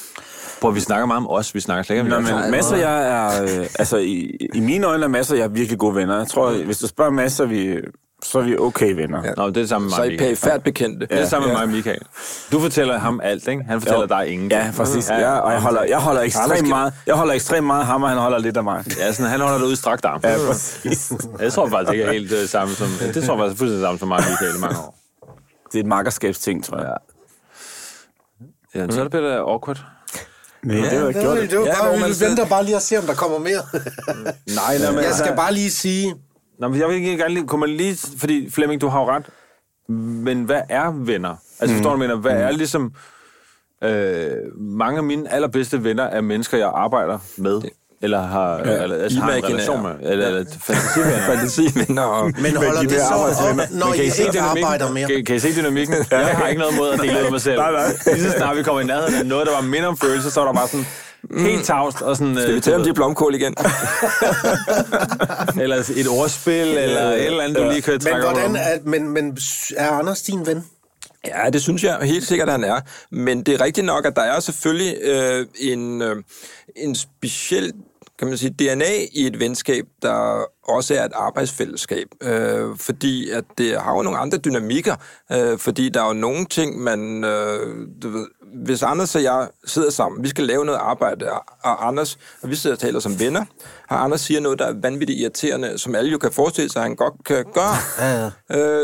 [0.62, 1.56] Prøv, vi snakker meget om os.
[1.56, 3.44] Vi snakker slet ikke om Nå, men Mads og jeg er...
[3.44, 6.18] Øh, altså, i, i mine øjne er Mads og jeg virkelig gode venner.
[6.18, 7.78] Jeg tror, hvis du spørger Mads, så er vi,
[8.24, 9.24] så er vi okay venner.
[9.24, 9.32] Ja.
[9.38, 10.36] Nå, det er det samme med Så mig, er I Michael.
[10.36, 11.06] perifært bekendte.
[11.08, 12.02] Det er det samme med mig og Michael.
[12.52, 13.64] Du fortæller ham alt, ikke?
[13.64, 14.62] Han fortæller dig ingenting.
[14.62, 15.10] Ja, præcis.
[15.10, 18.10] Ja, og jeg holder, jeg holder ekstremt meget, jeg holder ekstremt meget af ham, og
[18.10, 18.84] han holder lidt af mig.
[19.00, 20.20] Ja, sådan, han holder det ud i strakt arm.
[20.24, 21.12] Ja, præcis.
[21.40, 22.88] Jeg tror faktisk ikke er helt det samme som...
[23.14, 24.96] Det tror jeg faktisk er fuldstændig samme som mig og Michael i mange år.
[25.72, 26.94] Det er et makkerskabsting, tror jeg.
[28.76, 29.86] Ja, så er det bedre awkward.
[30.64, 31.50] Nej, det har jeg ikke Det var, gjort.
[31.50, 33.62] det var Ja, bare, hvor vi venter bare lige og se, om der kommer mere.
[34.56, 36.16] Nej, nej, men Jeg skal bare lige sige,
[36.60, 37.48] Nå, men jeg vil ikke gerne lige...
[37.48, 37.98] Kommer lige...
[38.18, 39.24] Fordi, Flemming, du har jo ret.
[40.26, 41.36] Men hvad er venner?
[41.60, 42.16] Altså, forstår du, mener?
[42.16, 42.94] Hvad er ligesom...
[43.84, 47.62] Øh, mange af mine allerbedste venner er mennesker, jeg arbejder med.
[48.02, 49.92] Eller har, ja, eller, altså, har en relation med.
[50.02, 51.26] Eller, eller fantasivenner.
[51.32, 52.26] Fantasivenner og...
[52.42, 53.14] men holder det så
[53.50, 55.08] op, når I ikke arbejder mere?
[55.08, 55.96] Kan, kan I se dynamikken?
[56.12, 57.60] Jeg har ikke noget mod at dele ud af mig selv.
[57.64, 57.88] Nej, nej.
[58.06, 60.40] Lige så snart vi kommer i nærheden af noget, der var mindre om følelse, så
[60.40, 60.86] var der bare sådan
[61.38, 62.38] helt tavst og sådan...
[62.42, 63.56] Skal vi tale om de blomkål igen?
[65.64, 68.56] Eller et ordspil, eller et eller andet, du lige kan Men, trække hvordan om.
[68.56, 69.38] er, men, men
[69.78, 70.64] er Anders din ven?
[71.28, 72.80] Ja, det synes jeg helt sikkert, at han er.
[73.12, 76.16] Men det er rigtigt nok, at der er selvfølgelig øh, en, øh,
[76.76, 77.74] en speciel
[78.20, 82.08] kan man sige, DNA i et venskab, der også er et arbejdsfællesskab.
[82.22, 84.96] Øh, fordi at det har jo nogle andre dynamikker.
[85.32, 87.24] Øh, fordi der er jo nogle ting, man...
[87.24, 91.88] Øh, du ved, hvis Anders og jeg sidder sammen, vi skal lave noget arbejde, og-
[91.88, 93.46] Anders, og vi sidder og taler som venner,
[93.90, 96.84] og Anders siger noget, der er vanvittigt irriterende, som alle jo kan forestille sig, at
[96.84, 97.76] han godt kan gøre.
[98.00, 98.30] Ja,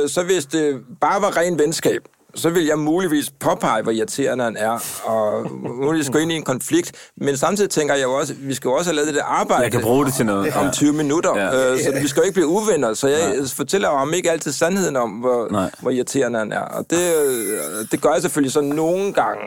[0.01, 2.01] Øh, så hvis det bare var ren venskab,
[2.36, 5.52] så vil jeg muligvis påpege, hvor irriterende han er, og
[5.86, 6.92] muligvis gå ind i en konflikt.
[7.18, 9.64] Men samtidig tænker jeg jo også, vi skal jo også have lavet det der arbejde
[9.64, 10.54] Jeg kan bruge det til noget.
[10.56, 11.46] om 20 minutter, Ja.
[11.46, 11.72] ja.
[11.74, 12.94] øh, så vi skal jo ikke blive uvenner.
[12.94, 13.48] Så jeg Nej.
[13.56, 15.70] fortæller ham ikke altid sandheden om, hvor, Nej.
[15.80, 16.60] hvor irriterende han er.
[16.62, 19.42] Og det, øh, det gør jeg selvfølgelig så nogle gange.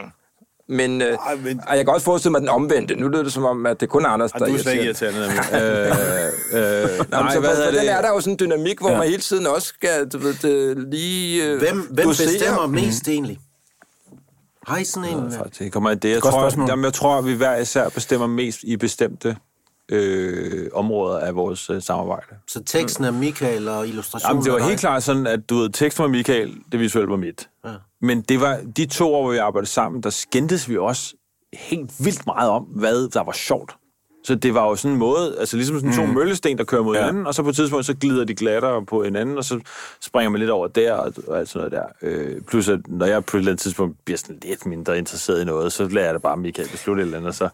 [0.68, 2.94] Men, øh, Ej, men- jeg kan også forestille mig den omvendte.
[2.94, 4.84] Nu lyder det som om, at det kun er Anders, der Du er slet ikke
[4.84, 5.20] irriterende.
[5.24, 5.32] øh,
[6.52, 8.04] øh, Nå, nej, så hvad for, for hedder den er det?
[8.04, 8.94] der jo sådan en dynamik, hvor Ja.
[8.94, 8.98] ja.
[9.00, 12.26] man hele tiden også skal du ved, det, lige øh, Hvem, hvem dosere.
[12.32, 13.38] bestemmer mest egentlig?
[14.66, 15.24] Har I sådan en...
[15.24, 16.10] øh, Det kommer af det.
[16.10, 19.36] Jeg tror, jamen, jeg tror, at vi hver især bestemmer mest i bestemte
[19.92, 22.26] øh, områder af vores øh, samarbejde.
[22.48, 25.70] Så teksten er Michael og illustrationen Jamen, det var helt klart sådan, at du ved,
[25.70, 27.48] teksten var Michael, det visuelle var mit.
[27.64, 27.70] Ja.
[28.00, 31.14] Men det var de to år, hvor vi arbejdede sammen, der skændtes vi også
[31.52, 33.76] helt vildt meget om, hvad der var sjovt.
[34.28, 36.94] Så det var jo sådan en måde, altså ligesom sådan to møllesten, der kører mod
[36.94, 37.00] Ja.
[37.00, 39.60] hinanden, og så på et tidspunkt, så glider de glattere på hinanden, og så
[40.00, 42.08] springer man lidt over der, og, og alt sådan noget der.
[42.08, 45.42] Øh, plus, at når jeg på et eller andet tidspunkt bliver sådan lidt mindre interesseret
[45.42, 47.48] i noget, så lader jeg det bare Michael beslutte et eller andet, og så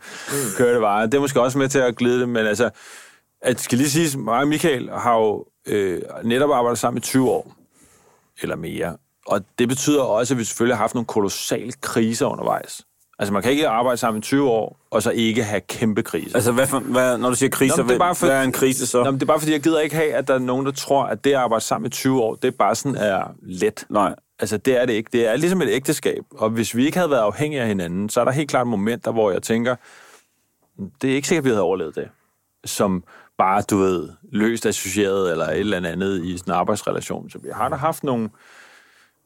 [0.56, 1.06] kører det bare.
[1.06, 2.70] Det er måske også med til at glide det, men altså,
[3.42, 7.30] at skal lige sige, mig og Michael har jo øh, netop arbejdet sammen i 20
[7.30, 7.54] år,
[8.42, 8.96] eller mere.
[9.26, 12.82] Og det betyder også, at vi selvfølgelig har haft nogle kolossale kriser undervejs.
[13.18, 16.36] Altså, man kan ikke arbejde sammen i 20 år, og så ikke have kæmpe kriser.
[16.36, 18.42] Altså, hvad for, hvad, når du siger kriser, Nå, det er bare for- hvad er
[18.42, 19.04] en krise så?
[19.04, 21.04] Nå, det er bare fordi, jeg gider ikke have, at der er nogen, der tror,
[21.04, 23.86] at det at arbejde sammen i 20 år, det bare sådan er let.
[23.90, 24.14] Nej.
[24.38, 25.10] Altså, det er det ikke.
[25.12, 26.24] Det er ligesom et ægteskab.
[26.30, 29.12] Og hvis vi ikke havde været afhængige af hinanden, så er der helt klart momenter,
[29.12, 29.76] hvor jeg tænker,
[31.02, 32.08] det er ikke sikkert, at vi havde overlevet det.
[32.64, 33.04] Som
[33.38, 37.30] bare, du ved, løst associeret eller et eller andet i sådan en arbejdsrelation.
[37.30, 38.30] Så vi har da haft nogle,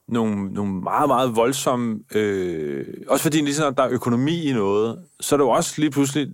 [0.09, 2.01] nogle, nogle meget, meget voldsomme...
[2.15, 5.91] Øh, også fordi, ligesom der er økonomi i noget, så er det jo også lige
[5.91, 6.29] pludselig,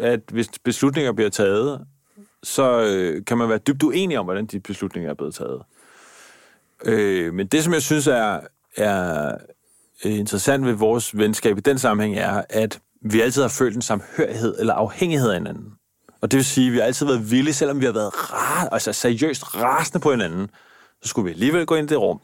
[0.00, 1.80] at hvis beslutninger bliver taget,
[2.42, 5.62] så øh, kan man være dybt uenig om, hvordan de beslutninger er blevet taget.
[6.84, 8.40] Øh, men det, som jeg synes er,
[8.76, 9.34] er
[10.04, 13.82] øh, interessant ved vores venskab i den sammenhæng, er, at vi altid har følt en
[13.82, 15.72] samhørighed eller afhængighed af hinanden.
[16.20, 18.68] Og det vil sige, at vi har altid været villige, selvom vi har været ra-
[18.72, 20.50] altså seriøst rasende på hinanden,
[21.02, 22.20] så skulle vi alligevel gå ind i det rum,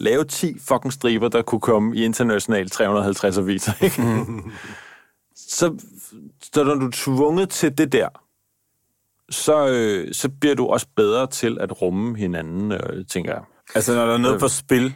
[0.00, 3.72] lave 10 fucking striber, der kunne komme i international 350 aviser.
[3.84, 4.02] Ikke?
[5.36, 5.78] så,
[6.52, 8.08] så når du er tvunget til det der,
[9.30, 13.42] så, øh, så bliver du også bedre til at rumme hinanden, øh, tænker jeg.
[13.74, 14.94] Altså, når der er noget på spil,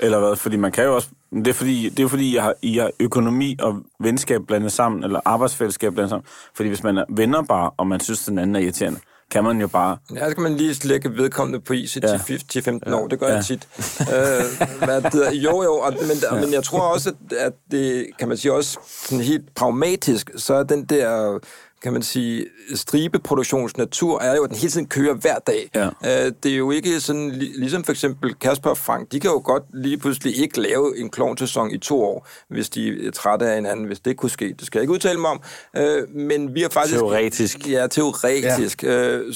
[0.00, 0.36] eller hvad?
[0.36, 1.08] Fordi man kan jo også...
[1.30, 5.04] Det er fordi, det er fordi I, har, I har økonomi og venskab blandet sammen,
[5.04, 6.26] eller arbejdsfællesskab blandet sammen.
[6.54, 9.00] Fordi hvis man er venner bare, og man synes, den anden er irriterende,
[9.34, 9.96] kan man jo bare...
[10.14, 12.16] Ja, så kan man lige lægge vedkommende på is i Ja.
[12.16, 12.94] 10-15 ja.
[12.94, 13.08] år.
[13.08, 13.34] Det gør Ja.
[13.34, 13.68] jeg tit.
[14.00, 16.40] øh, hvad det jo, jo, og, men, ja.
[16.40, 18.78] men jeg tror også, at, at det, kan man sige, også
[19.08, 21.38] sådan helt pragmatisk, så er den der
[21.84, 25.70] kan man sige, stribeproduktions natur er jo, at den hele tiden kører hver dag.
[25.74, 25.86] Ja.
[25.86, 29.30] Øh, det er jo ikke sådan, li- ligesom for eksempel Kasper og Frank, de kan
[29.30, 33.46] jo godt lige pludselig ikke lave en klovnsæson i to år, hvis de er trætte
[33.46, 34.54] af hinanden, hvis det kunne ske.
[34.58, 35.40] Det skal jeg ikke udtale mig om.
[35.76, 36.98] Øh, men vi har faktisk...
[36.98, 37.68] Teoretisk.
[37.68, 38.82] Ja, teoretisk.
[38.82, 39.08] Ja.
[39.08, 39.34] Øh,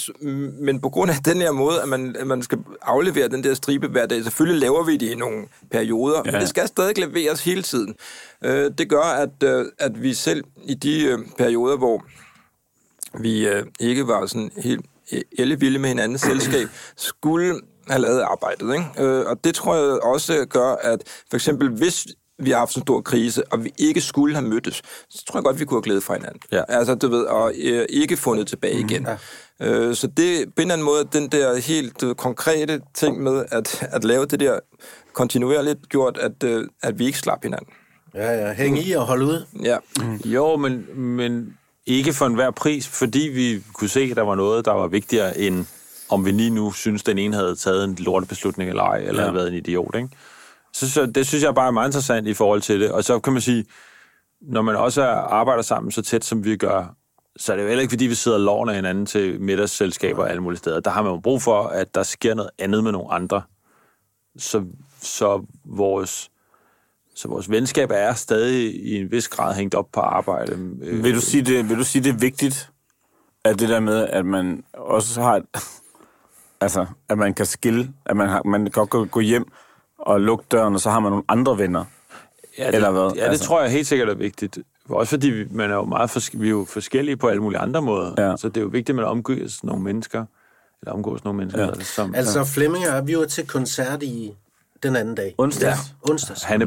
[0.61, 3.55] men på grund af den her måde, at man, at man skal aflevere den der
[3.55, 6.31] stribe hver dag, selvfølgelig laver vi det i nogle perioder, ja.
[6.31, 7.95] men det skal stadig leveres hele tiden.
[8.45, 9.43] Øh, det gør, at,
[9.79, 12.05] at vi selv i de perioder, hvor
[13.21, 18.75] vi øh, ikke var sådan helt øh, ellevilde med hinandens selskab, skulle have lavet arbejdet.
[18.75, 18.87] Ikke?
[18.99, 22.07] Øh, og det tror jeg også gør, at for eksempel hvis
[22.39, 25.39] vi har haft sådan en stor krise, og vi ikke skulle have mødtes, så tror
[25.39, 26.41] jeg godt, vi kunne have glædet fra hinanden.
[26.53, 26.63] Ja.
[26.69, 29.07] Altså, du ved, og øh, ikke fundet tilbage igen.
[29.61, 29.69] Ja.
[29.69, 33.45] Øh, så det på en eller anden måde, den der helt øh, konkrete ting med
[33.51, 34.59] at, at lave det der
[35.13, 37.69] kontinuerligt, gjort, at, øh, at vi ikke slap hinanden.
[38.15, 38.53] Ja, ja.
[38.53, 39.45] Hæng i og hold ud.
[39.63, 39.77] Ja.
[40.25, 41.57] Jo, men, men
[41.89, 45.39] ikke for enhver pris, fordi vi kunne se, at der var noget, der var vigtigere
[45.39, 45.67] end
[46.11, 49.31] om vi lige nu synes, den ene havde taget en lortebeslutning eller ej, eller ja.
[49.31, 50.09] været en idiot, ikke?
[50.73, 52.93] Så, så det synes jeg bare er meget interessant i forhold til det.
[52.93, 53.65] Og så kan man sige,
[54.41, 56.95] når man også er- arbejder sammen så tæt, som vi gør,
[57.37, 60.31] så er det jo heller ikke, fordi vi sidder og låner hinanden til middagsselskaber og
[60.31, 60.81] alle mulige steder.
[60.81, 63.43] Der har man jo brug for, at der sker noget andet med nogle andre.
[64.39, 64.65] Så,
[65.03, 66.31] så vores
[67.19, 70.53] så vores venskab er stadig i en vis grad hængt op på arbejde.
[70.83, 72.71] Øh, Vil du sige det, vil du sige det er vigtigt,
[73.45, 75.45] at det der med, at man også har et,
[76.61, 79.45] altså, at man kan skille, at man, har, man kan godt gå, gå hjem
[79.99, 81.85] og lukke døren, og så har man nogle andre venner.
[82.59, 83.03] Ja, det, Eller hvad?
[83.03, 83.45] Ja, det Altså.
[83.45, 84.59] tror jeg helt sikkert er vigtigt.
[84.89, 87.59] Også fordi vi, man er jo meget fors- vi er jo forskellige på alle mulige
[87.59, 88.15] andre måder.
[88.31, 88.37] Ja.
[88.37, 90.25] Så det er jo vigtigt, at man omgås nogle mennesker,
[90.83, 91.81] eller omgås nogle mennesker, ja.
[91.85, 94.33] som Altså, Flemming og jeg, vi var til koncert i
[94.83, 95.35] den anden dag.
[95.39, 95.95] Onsdags.
[96.03, 96.43] Onsdags.
[96.43, 96.67] Hanne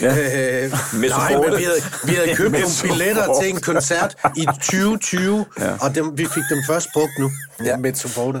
[0.00, 0.08] Bol.
[0.08, 0.72] Øh,
[1.08, 5.64] nej, men vi havde, vi havde købt nogle billetter til en koncert i 2020, ja.
[5.80, 7.30] og dem, vi fik dem først brugt nu.
[7.64, 7.76] Ja.
[7.76, 8.38] Metroporte.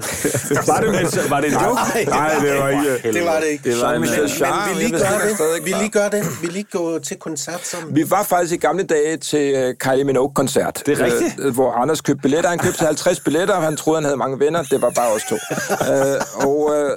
[0.66, 1.74] Var det, med, var det en joke?
[1.74, 3.12] Nej, Nej, det var ikke.
[3.12, 3.70] Det var det ikke.
[3.70, 5.64] Det var en, men, men, vi jeg lige gør det.
[5.64, 6.26] Vi lige gør det.
[6.42, 7.96] Vi lige gå til koncert sammen.
[7.96, 10.82] Vi var faktisk i gamle dage til uh, Kylie Minogue-koncert.
[10.86, 11.34] Det er rigtigt.
[11.38, 12.50] Øh, hvor Anders købte billetter.
[12.50, 14.62] Han købte 50 billetter, og han troede, han havde mange venner.
[14.62, 15.34] Det var bare os to.
[15.34, 16.90] uh, og, uh, og,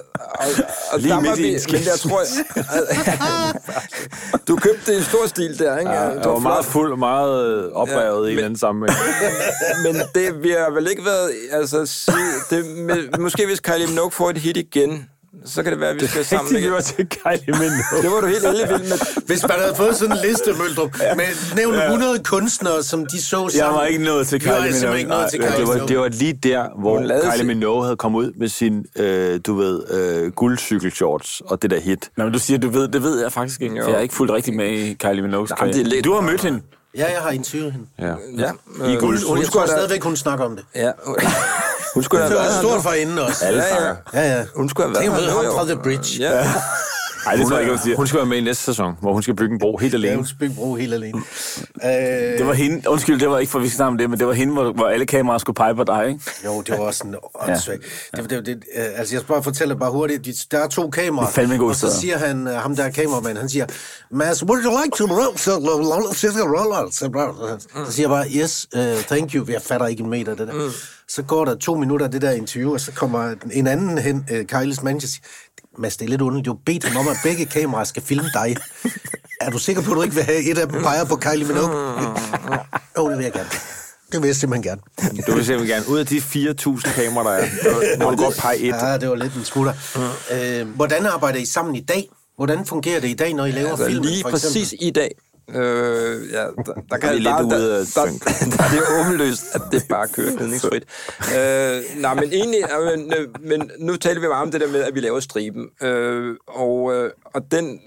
[0.92, 2.22] og Lige der midt var i vi, en men jeg tror...
[4.48, 5.92] du købte det i stor stil der, ikke?
[5.92, 6.74] Ja, Det jeg var meget flot.
[6.74, 9.00] fuld og meget oprevet ja, i en anden sammenhæng.
[9.86, 11.32] Men det, vi har vel ikke været...
[11.52, 12.16] Altså, sige,
[12.50, 15.10] det, med, måske hvis Kylie Minogue får et hit igen,
[15.46, 16.72] så kan det være, at vi skal sammen igen.
[16.72, 18.02] var til Kylie Minogue.
[18.02, 18.98] Det var du helt ellevild med.
[19.30, 23.30] Hvis man havde fået sådan en liste, Møldrup, med nævnt 100 kunstnere, som de så
[23.30, 23.52] sammen.
[23.58, 24.98] Jeg var ikke nået til Kylie Minogue.
[24.98, 27.96] ikke nået til Kylie det, var, det var lige der, hvor Hun Kylie Minogue havde
[27.98, 32.10] kommet ud med sin, øh, du ved, øh, guldcykelshorts og det der hit.
[32.18, 33.76] Nej, men du siger, du ved, det ved jeg faktisk ikke.
[33.76, 33.84] Jo.
[33.84, 36.14] For jeg har ikke fulgt rigtig med i Kylie Minogues Nej, det er lidt- Du
[36.14, 36.62] har mødt hende.
[36.98, 37.86] Ja, jeg har interviewet hende.
[38.00, 38.06] Ja.
[38.38, 38.52] Ja,
[38.90, 39.28] I øh, guld.
[39.28, 40.66] Hun, jeg tror skulle da- stadigvæk, hun snakker om det.
[40.76, 40.92] Ja.
[41.06, 41.16] Hun
[42.04, 42.82] skulle have været stort nu.
[42.82, 43.46] for hende også.
[43.46, 43.94] Alle Ja, ja.
[44.14, 44.46] Ja, ja.
[44.56, 46.20] Hun skulle have været Tænk, hun nu, ham fra The Bridge.
[46.20, 46.54] Ja.
[47.26, 47.96] Nej, det Hun, tror jeg ikke, hun er, siger.
[47.98, 49.98] hun skal være med i næste sæson, hvor hun skal bygge en bro helt Ja,
[49.98, 50.16] alene.
[50.16, 51.22] hun skal bro helt alene.
[51.84, 51.90] Øh,
[52.40, 54.28] Det var hende, undskyld, det var ikke for, at vi snakke om det, men det
[54.28, 56.20] var hende, hvor, hvor alle kameraer skulle pege på dig, ikke?
[56.46, 57.82] Jo, det var også sådan åndssvagt.
[58.18, 58.22] Ja.
[58.22, 60.26] Det, det, det, øh, altså, jeg skal bare fortælle bare hurtigt.
[60.26, 61.28] De- Der er to kameraer.
[61.30, 63.66] Det er en Og så siger han, øh, ham der er kameramand, han siger,
[64.12, 65.38] Mads, would you like to roll?
[65.38, 65.52] Så
[67.92, 69.46] siger jeg bare, yes, uh, thank you.
[69.50, 70.54] Jeg fatter ikke en meter af det der.
[70.54, 70.70] Mm.
[71.08, 74.26] Så går der to minutter af det der interview, og så kommer en anden hen,
[74.32, 75.22] uh, Kylies manager, siger,
[75.78, 76.46] Mads, det er lidt underligt.
[76.46, 78.56] Du har bedt ham om, at begge kameraer skal filme dig.
[79.42, 81.48] er du sikker på, at du ikke vil have et af dem peger på Kylie
[81.48, 81.76] Minogue?
[82.98, 83.50] Jo, oh, det vil jeg gerne.
[84.12, 84.82] Det vil jeg simpelthen gerne.
[85.28, 88.58] Du vil simpelthen gerne, ud af de 4.000 kameraer, der er, må du godt pege
[88.58, 88.76] et.
[88.82, 89.74] Ja, det var lidt en smutter.
[89.96, 90.36] Mm.
[90.38, 92.10] Øh, hvordan arbejder I sammen i dag?
[92.36, 94.04] Hvordan fungerer det i dag, når I laver Altså, film?
[94.06, 95.12] lige præcis i dag.
[95.50, 98.22] Øh, ja, der, der, kan, lidt der, der, der, sync.
[98.58, 100.84] der, er det åbenlyst, at det bare kører gnidningsfrit.
[101.38, 104.68] øh, nej, men egentlig, øh, men, øh, men nu taler vi meget om det der
[104.68, 105.70] med, at vi laver striben.
[105.82, 107.80] Øh, og, øh, og den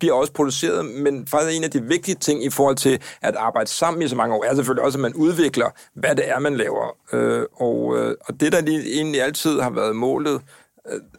[0.00, 3.70] bliver også produceret, men faktisk en af de vigtige ting i forhold til at arbejde
[3.70, 6.56] sammen i så mange år, er selvfølgelig også, at man udvikler, hvad det er, man
[6.56, 6.96] laver.
[7.12, 7.76] Øh, og,
[8.20, 10.40] og det, der lige, egentlig altid har været målet,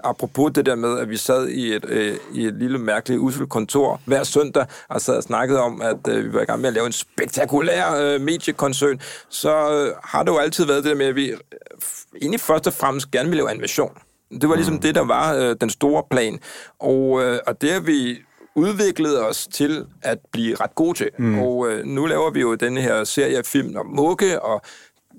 [0.04, 3.50] apropos det der med, at vi sad i et, øh, i et lille mærkeligt usselt
[3.50, 6.68] kontor hver søndag og sad og snakkede om, at øh, vi var i gang med
[6.68, 9.00] at lave en spektakulær øh, mediekoncern,
[9.30, 11.38] så øh, har det jo altid været det der med, at vi øh,
[12.22, 13.92] egentlig først og fremmest gerne vil lave animation.
[14.42, 14.82] Det var ligesom mm.
[14.82, 16.40] det, der var øh, den store plan.
[16.80, 18.18] Og, øh, og det har vi
[18.56, 21.10] udviklet os til at blive ret gode til.
[21.18, 21.40] Mm.
[21.40, 24.62] Og øh, nu laver vi jo den her serie af film om Mugge, og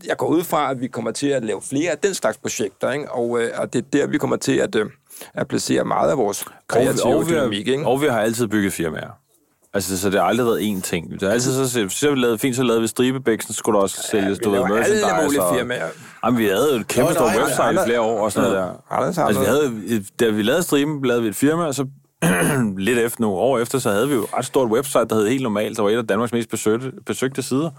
[0.06, 2.92] jeg går ud fra, at vi kommer til at lave flere af den slags projekter,
[2.92, 3.12] ikke?
[3.12, 4.86] Og, øh, og det er der, vi kommer til at, øh,
[5.34, 7.66] at placere meget af vores kreative og, vi dynamik.
[7.66, 7.86] har, Ikke?
[7.86, 9.10] og vi har altid bygget firmaer.
[9.74, 11.10] Altså, så det har aldrig været én ting.
[11.12, 13.82] Det er altid så, så, vi lavet, fint, så lavede vi stribebæk, så skulle der
[13.82, 15.86] også sælges, du ved, alle mulige og- firmaer.
[16.24, 18.94] Jamen, vi havde jo et kæmpe stort website i flere år og sådan noget der.
[18.94, 21.86] Anders Altså, vi havde, da vi lavede striben, lavede vi et firma, og så
[22.78, 25.28] lidt efter nogle år efter, så havde vi jo et ret stort website, der hed
[25.28, 27.70] helt normalt, der var et af Danmarks mest besøgte, besøgte sider,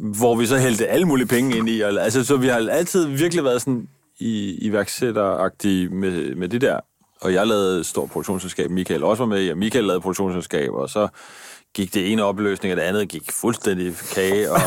[0.00, 1.80] hvor vi så hældte alle mulige penge ind i.
[1.80, 3.88] Og, altså, så vi har altid virkelig været sådan
[4.18, 6.80] i, iværksætteragtige med, med det der.
[7.20, 10.90] Og jeg lavede stort produktionsselskab, Michael også var med i, og Michael lavede produktionsselskab, og
[10.90, 11.08] så
[11.74, 14.60] gik det ene opløsning, og det andet gik fuldstændig kage, og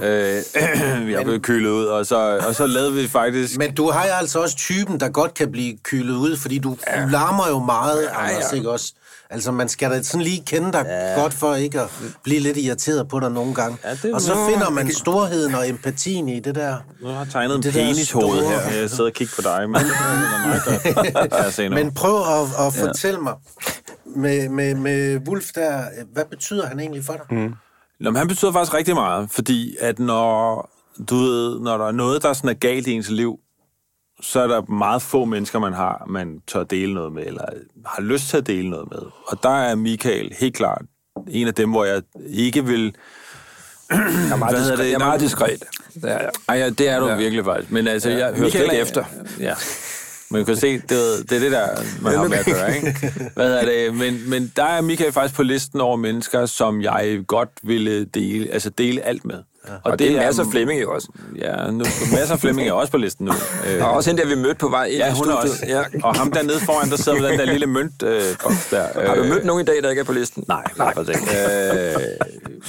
[0.06, 0.42] øh,
[1.10, 3.58] jeg blev kølet ud, og så, og så lavede vi faktisk...
[3.58, 6.76] Men du har jo altså også typen, der godt kan blive kylet ud, fordi du
[6.86, 7.04] ja.
[7.04, 8.56] larmer jo meget, ja, Anders, ja.
[8.56, 8.94] ikke også?
[9.30, 11.20] Altså, man skal da sådan lige kende dig ja.
[11.20, 11.88] godt for ikke at
[12.22, 13.78] blive lidt irriteret på dig nogle gange.
[13.84, 16.76] Ja, det og så finder man storheden og empatien i det der.
[17.02, 18.80] Nu har jeg tegnet en Det der penishoved her.
[18.80, 19.80] Jeg sidder og kigger på dig, men.
[21.84, 23.34] Men prøv at, at fortælle mig,
[24.16, 27.38] med, med, med Wolf der, hvad betyder han egentlig for dig?
[27.38, 27.54] Mm.
[28.00, 30.70] Nå, men han betyder faktisk rigtig meget, fordi at når,
[31.10, 33.38] du ved, når der er noget, der sådan er galt i ens liv,
[34.20, 37.44] så er der meget få mennesker, man har, man tør dele noget med, eller
[37.86, 38.98] har lyst til at dele noget med.
[39.26, 40.82] Og der er Michael helt klart
[41.28, 42.94] en af dem, hvor jeg ikke vil...
[43.90, 43.98] Jeg
[44.32, 44.78] er meget, diskret.
[44.78, 44.84] det?
[44.86, 45.64] Jeg er meget diskret.
[46.02, 46.30] Er jeg.
[46.48, 47.12] Ej, ja, det er du Ja.
[47.12, 47.18] ja.
[47.18, 47.72] virkelig faktisk.
[47.72, 49.04] Men altså, ja, jeg hører slet ikke efter.
[49.40, 49.54] Ja.
[50.30, 51.66] Man kan se, det, er- det er det der,
[52.02, 53.12] man har med at gøre, ikke?
[53.34, 53.94] Hvad er det?
[53.94, 58.48] Men, men der er Michael faktisk på listen over mennesker, som jeg godt ville dele,
[58.52, 59.42] altså dele alt med.
[59.68, 59.72] Ja.
[59.84, 61.08] Og det er masser af Flemming jo også.
[61.38, 63.32] Ja, nu, masser af Flemming er også på listen nu.
[63.64, 65.52] Der er også hende der, vi mødte på vej ind ja, hun er studiet.
[65.52, 65.64] også.
[65.68, 65.82] Ja.
[66.02, 68.22] Og ham dernede foran, der sidder med den der lille mønt øh,
[68.70, 69.06] der.
[69.06, 70.44] Har du Øh, mødt nogen i dag, der ikke er på listen?
[70.48, 70.94] Nej, nej.
[70.98, 71.94] Øh,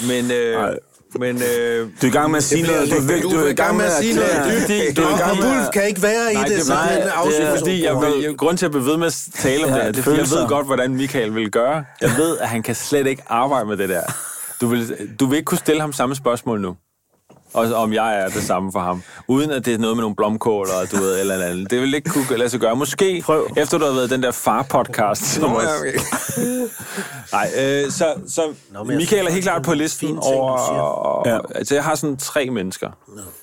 [0.07, 0.63] men, øh,
[1.19, 2.89] men øh, Du er i gang med at sige noget.
[2.91, 4.29] Du, er- Du er i gang med at sige noget.
[4.97, 6.73] Du er i Og gang med Wolf kan ikke være i Nej, det, det, så
[6.73, 6.93] nej,
[7.25, 9.69] det er fordi, jeg vil, jeg, grund til at blive ved med at tale om
[9.69, 11.83] Ja, det, det er, fordi jeg ved godt, hvordan Michael vil gøre.
[12.01, 14.01] Jeg ved, at han kan slet ikke arbejde med det der.
[14.61, 16.75] Du vil, du vil ikke kunne stille ham samme spørgsmål nu.
[17.53, 19.03] Og om jeg er det samme for ham.
[19.27, 21.69] Uden at det er noget med nogle blomkål og du ved, eller andet.
[21.71, 22.75] Det vil ikke kunne lade sig gøre.
[22.75, 23.47] Måske Prøv.
[23.57, 25.25] efter du har været den der far-podcast.
[25.25, 25.93] Som Nå, okay.
[27.31, 28.41] Nej, øh, så, så
[28.71, 31.27] Nå, Michael er helt klart på listen ting, over...
[31.29, 31.39] Ja.
[31.55, 32.89] Altså, jeg har sådan tre mennesker,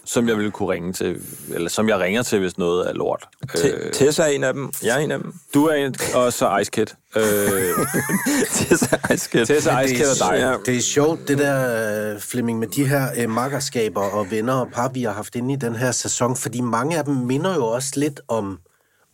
[0.05, 1.21] som jeg ville kunne ringe til,
[1.55, 3.29] eller som jeg ringer til, hvis noget er lort.
[3.57, 4.73] Te- Tessa er en af dem.
[4.83, 5.35] Jeg er en af dem.
[5.55, 6.87] Du er en, og så Ice Kid.
[7.17, 7.25] Øh,
[8.57, 9.49] Tessa er skidt.
[9.49, 10.39] Tessa Kid og dig.
[10.39, 10.55] Ja.
[10.67, 14.69] Det er sjovt, det der, øh, Flemming, med de her øh, makkerskaber og venner og
[14.73, 17.67] par, vi har haft inde i den her sæson, fordi mange af dem minder jo
[17.67, 18.59] også lidt om,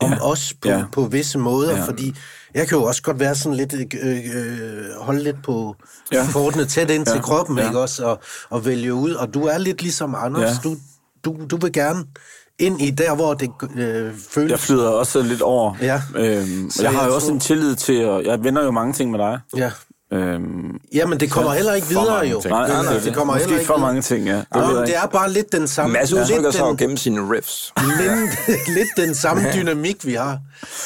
[0.00, 0.18] om ja.
[0.22, 0.84] os på, ja.
[0.92, 1.84] På visse måder, ja.
[1.84, 2.14] fordi
[2.54, 5.74] jeg kan jo også godt være sådan lidt, øh, øh, holde lidt på
[6.12, 6.26] ja.
[6.32, 7.12] Kortene tæt ind ja.
[7.12, 7.66] til kroppen, ja.
[7.66, 8.20] Ikke også, og,
[8.50, 10.50] og vælge ud, og du er lidt ligesom Anders.
[10.64, 10.70] Ja.
[10.70, 10.76] du,
[11.24, 12.04] du, du vil gerne
[12.60, 14.50] ind i der, hvor det øh, føles.
[14.50, 15.74] Jeg flyder også lidt over.
[15.82, 16.02] Ja.
[16.16, 18.70] Øhm, Så jeg har jeg jo også tror- en tillid til, og jeg vender jo
[18.70, 19.40] mange ting med dig.
[19.56, 19.70] Ja.
[20.12, 22.40] Øhm, Jamen, det kommer heller ikke videre jo.
[22.40, 22.52] ting.
[22.52, 23.88] nej, det, nej, det kommer Måske heller ikke for videre.
[23.88, 24.36] mange ting, ja.
[24.36, 24.94] Det Nå, det ikke.
[24.98, 25.92] er bare lidt den samme...
[25.92, 27.72] Mads udtrykker lidt sig jo den, gennem sine riffs.
[28.00, 30.38] lidt, lidt den samme dynamik, vi har.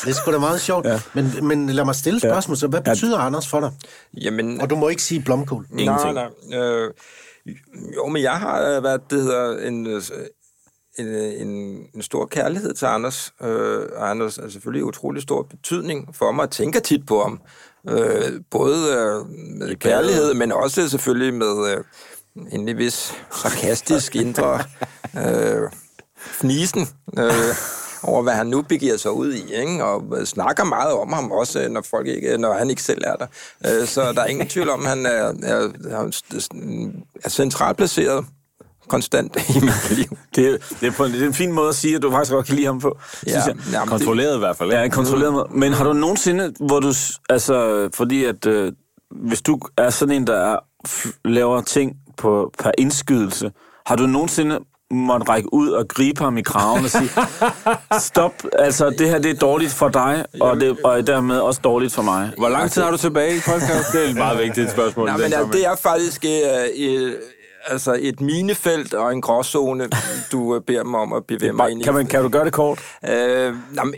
[0.04, 0.86] Det er sgu da meget sjovt.
[0.86, 1.00] Ja.
[1.14, 3.70] Men, men lad mig stille spørgsmål, så hvad betyder Anders for dig?
[4.22, 5.66] Jamen, Og du må ikke sige blomkål.
[5.70, 6.58] Nej, nej.
[6.60, 6.90] Øh,
[7.96, 10.02] jo, men jeg har øh, været, det hedder, en, øh,
[10.98, 11.48] en, øh, en,
[11.94, 13.34] en stor kærlighed til Anders.
[13.42, 16.42] Øh, og Anders har selvfølgelig utrolig stor betydning for mig.
[16.42, 17.40] Jeg tænker tit på ham.
[17.88, 19.28] Øh, både øh,
[19.58, 21.84] med kærlighed, men også selvfølgelig med øh,
[22.52, 24.60] en vis sarkastisk indre
[25.18, 25.70] øh,
[26.16, 26.88] fnisen.
[27.18, 27.54] Øh,
[28.02, 29.84] over hvad han nu begiver sig ud i, ikke?
[29.84, 33.16] og øh, snakker meget om ham også, når, folk ikke, når han ikke selv er
[33.16, 33.26] der.
[33.66, 35.10] Øh, Så der er ingen tvivl om, at han er,
[35.42, 36.20] er, er,
[37.24, 38.24] er centralt placeret
[38.88, 40.18] konstant i mit liv.
[40.34, 42.46] Det, det, er på, det er en fin måde at sige, at du faktisk godt
[42.46, 42.98] kan lide ham på.
[43.26, 43.72] Ja, synes jeg.
[43.72, 44.70] jamen, kontrolleret i hvert fald.
[44.72, 45.46] Ja, en kontrolleret måde.
[45.50, 46.92] Men har du nogensinde, hvor du,
[47.28, 48.72] altså, fordi at, øh,
[49.10, 50.58] hvis du er sådan en, der er,
[51.24, 53.52] laver ting på, per indskydelse,
[53.86, 54.58] har du nogensinde
[54.90, 57.10] måtte række ud og gribe ham i kraven og sige,
[58.10, 61.94] stop, altså det her det er dårligt for dig, og, det, og dermed også dårligt
[61.94, 62.30] for mig.
[62.38, 63.88] Hvor lang tid har du tilbage i podcast?
[63.92, 65.06] Det er et meget vigtigt spørgsmål.
[65.06, 67.12] Nej, men altså, det er faktisk øh,
[67.66, 69.88] altså et minefelt og en gråzone,
[70.32, 71.84] du øh, beder mig om at bevæge mig ind i.
[71.84, 72.78] Kan, man, kan du gøre det kort?
[73.08, 73.94] Øh, jamen,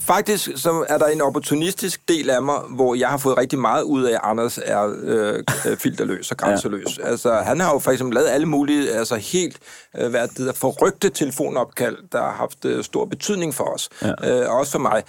[0.00, 3.82] faktisk så er der en opportunistisk del af mig, hvor jeg har fået rigtig meget
[3.82, 5.44] ud af, at Anders er øh,
[5.82, 6.98] filterløs og grænseløs.
[6.98, 7.06] Ja.
[7.06, 9.58] Altså, han har jo for eksempel lavet alle mulige, altså helt
[9.98, 13.88] øh, hvad det der, forrygte telefonopkald, der har haft øh, stor betydning for os.
[14.02, 14.42] Ja.
[14.42, 15.02] Øh, også for mig.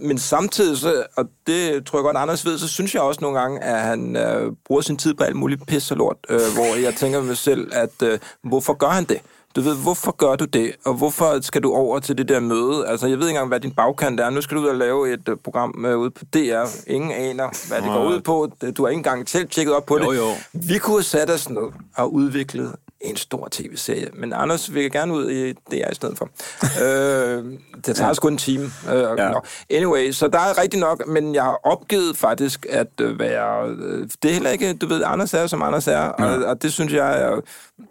[0.00, 3.40] Men samtidig, så, og det tror jeg godt, Anders ved, så synes jeg også nogle
[3.40, 6.80] gange, at han øh, bruger sin tid på alt muligt pis og lort, øh, hvor
[6.80, 9.20] jeg tænker mig selv, at øh, hvorfor gør han det?
[9.56, 10.72] Du ved, hvorfor gør du det?
[10.84, 12.88] Og hvorfor skal du over til det der møde?
[12.88, 14.30] Altså, jeg ved ikke engang, hvad din bagkant er.
[14.30, 16.64] Nu skal du ud og lave et uh, program uh, ude på DR.
[16.86, 18.50] Ingen aner, hvad det går ud på.
[18.76, 20.18] Du har ikke engang selv tjekket op på Jo, det.
[20.18, 20.28] jo.
[20.52, 21.62] Vi kunne have sat os ned
[21.96, 22.72] og udviklet
[23.06, 24.08] en stor tv-serie.
[24.14, 26.28] Men Anders vil gerne ud i DR i stedet for.
[26.84, 27.44] øh,
[27.86, 28.70] det tager sgu en time.
[28.92, 29.32] Øh, ja.
[29.70, 33.68] Anyway, så der er rigtig nok, men jeg har opgivet faktisk at øh, være...
[33.68, 36.08] Øh, det er heller ikke, du ved, Anders er, som Anders er, ja.
[36.08, 37.40] og, og det synes jeg er,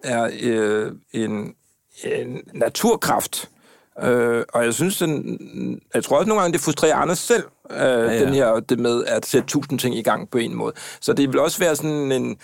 [0.03, 1.53] er øh, en,
[2.03, 3.49] en naturkraft.
[4.03, 5.39] Øh, og jeg synes, den,
[5.93, 8.25] jeg tror også nogle gange, det frustrerer Anders selv, øh, ja, ja.
[8.25, 10.73] den her, det med at sætte tusind ting i gang på en måde.
[11.01, 12.37] Så det vil også være sådan en,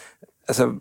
[0.47, 0.71] altså,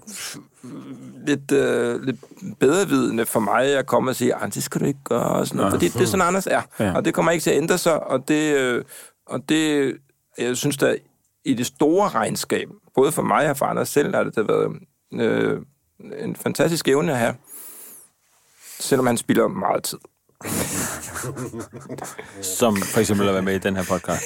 [1.26, 2.16] lidt, øh, lidt
[2.60, 5.56] bedrevidende for mig at komme og sige, at det skal du ikke gøre, og sådan
[5.56, 6.62] noget, fordi det er sådan, Anders er.
[6.78, 6.96] Ja.
[6.96, 8.84] Og det kommer ikke til at ændre sig, og det, øh,
[9.26, 9.96] og det
[10.38, 10.96] jeg synes da,
[11.44, 14.72] i det store regnskab, både for mig og for Anders selv, har det da været
[15.12, 15.60] øh,
[16.18, 17.34] en fantastisk evne at have,
[18.80, 19.98] selvom han spiller meget tid.
[22.42, 24.24] Som for eksempel at være med i den her podcast.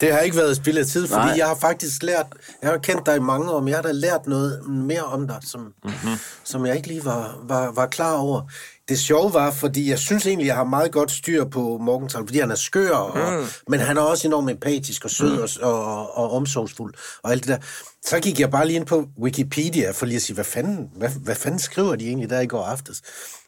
[0.00, 1.34] Det har ikke været spild af tid, fordi Nej.
[1.36, 2.26] Jeg har faktisk lært,
[2.62, 5.26] jeg har kendt dig i mange år, men jeg har da lært noget mere om
[5.28, 6.18] dig, som, mm-hmm.
[6.44, 8.42] som jeg ikke lige var, var, var klar over.
[8.88, 12.38] Det sjove var, fordi jeg synes egentlig, jeg har meget godt styr på Morgenthaler, fordi
[12.38, 13.46] han er skør, og, mm.
[13.68, 15.62] men han er også enormt empatisk og sød mm.
[15.62, 17.58] og, og, og omsorgsfuld og alt det der.
[18.04, 21.10] Så gik jeg bare lige ind på Wikipedia for lige at sige, hvad fanden, hvad,
[21.24, 23.02] hvad fanden skriver de egentlig der i går aftes?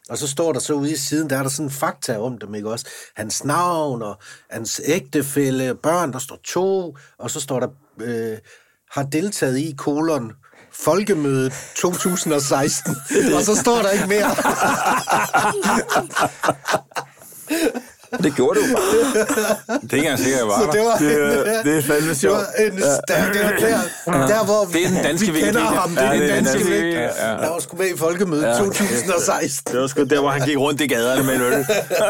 [0.09, 2.55] Og så står der så ude i siden, der er der sådan fakta om dem,
[2.55, 2.85] ikke også?
[3.15, 4.17] Hans navn og
[4.49, 7.67] hans ægtefælle, børn, der står to, og så står der,
[8.01, 8.37] øh,
[8.91, 10.31] har deltaget i kolon
[10.79, 12.95] Folkemødet 2016,
[13.35, 14.35] og så står der ikke mere.
[18.23, 18.83] Det gjorde du bare.
[19.81, 20.83] Det er ikke engang sikkert, jeg var Så det der.
[20.83, 21.11] var, Det,
[21.57, 22.35] er- det er fandme det sjovt.
[22.35, 23.41] var en, der, det
[24.05, 25.89] var der, der, hvor Det er den danske vi kender ham.
[25.89, 27.05] Det Ja, er det er den danske danske Wikipedia.
[27.05, 27.41] Wikipedia, ja.
[27.43, 29.73] Der var sgu med i Folkemødet 2016.
[29.73, 31.65] Det var sgu der, hvor han gik rundt i gaderne med en øl,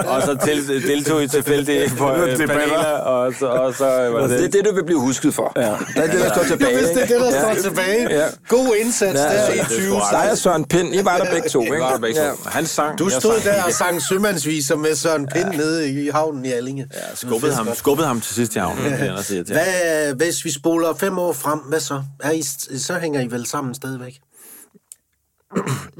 [0.07, 2.83] og så til, deltog i tilfældige på, øh, paneler,
[3.15, 5.51] og så, og så var det Det er det, du vil blive husket for.
[5.55, 5.61] Ja.
[5.61, 6.71] Det er det, der står tilbage.
[6.73, 8.07] Jo, hvis det er det, der står tilbage.
[8.19, 8.25] Ja.
[8.47, 9.95] God indsats Ja, der så i det er 20.
[10.11, 11.77] Dig og Søren Pind, I var der begge to, ikke?
[11.79, 12.25] Var der begge to.
[12.25, 12.31] Ja.
[12.45, 12.99] Han sang.
[12.99, 13.43] Du stod sang.
[13.55, 16.87] der og sang sømandsviser med Søren Pind nede i havnen i Allinge.
[16.93, 19.23] Ja, skubbede ham, skubbede ham til sidst i havnen.
[19.23, 19.43] Til.
[19.43, 22.03] Hvad, hvis vi spoler fem år frem, hvad så?
[22.19, 22.41] Er I,
[22.77, 24.19] så hænger I vel sammen stadigvæk?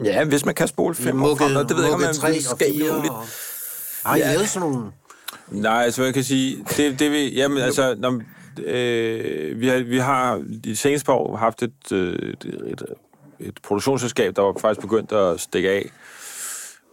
[0.03, 2.09] Ja, hvis man kan spole fem år frem, og det ved jeg ikke, om man
[2.09, 3.13] og skal muligt.
[3.13, 3.25] Og...
[4.05, 4.91] Har I lavet sådan nogle...
[5.49, 8.21] Nej, altså jeg kan sige, det, det vi, jamen altså, når,
[8.65, 12.83] øh, vi, har, vi har de seneste par år haft et, øh, et, et,
[13.39, 15.91] et produktionsselskab, der var faktisk begyndt at stikke af,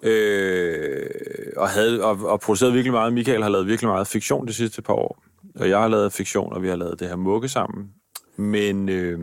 [0.03, 1.11] øh,
[1.57, 3.13] og, havde, og, og produceret virkelig meget.
[3.13, 5.23] Michael har lavet virkelig meget fiktion de sidste par år,
[5.55, 7.91] og jeg har lavet fiktion, og vi har lavet det her mukke sammen.
[8.37, 9.19] Men, øh,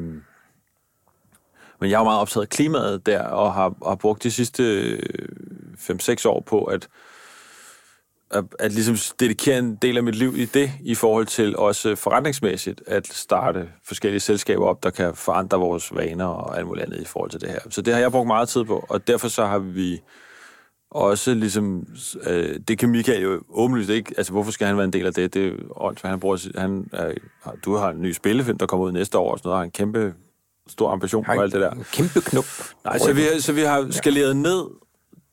[1.80, 5.00] men jeg har meget optaget klimaet der, og har, har brugt de sidste øh,
[5.90, 6.90] 5-6 år på at
[8.32, 11.96] at, at ligesom dedikere en del af mit liv i det, i forhold til også
[11.96, 17.02] forretningsmæssigt at starte forskellige selskaber op, der kan forandre vores vaner og alt muligt andet
[17.02, 17.60] i forhold til det her.
[17.70, 20.02] Så det har jeg brugt meget tid på, og derfor så har vi
[20.92, 21.88] også ligesom,
[22.28, 25.14] øh, det kan Michael jo åbenlyst ikke, altså hvorfor skal han være en del af
[25.14, 25.34] det?
[25.34, 27.14] Det er åndssvagt, han bruger, han er,
[27.66, 29.72] du har en ny spillefilm, der kommer ud næste år, og sådan noget, har en
[29.72, 30.14] kæmpe
[30.68, 31.74] stor ambition på alt det der.
[31.94, 32.46] Kæmpe knop.
[32.86, 34.64] Nej, så vi, så vi har skaleret ned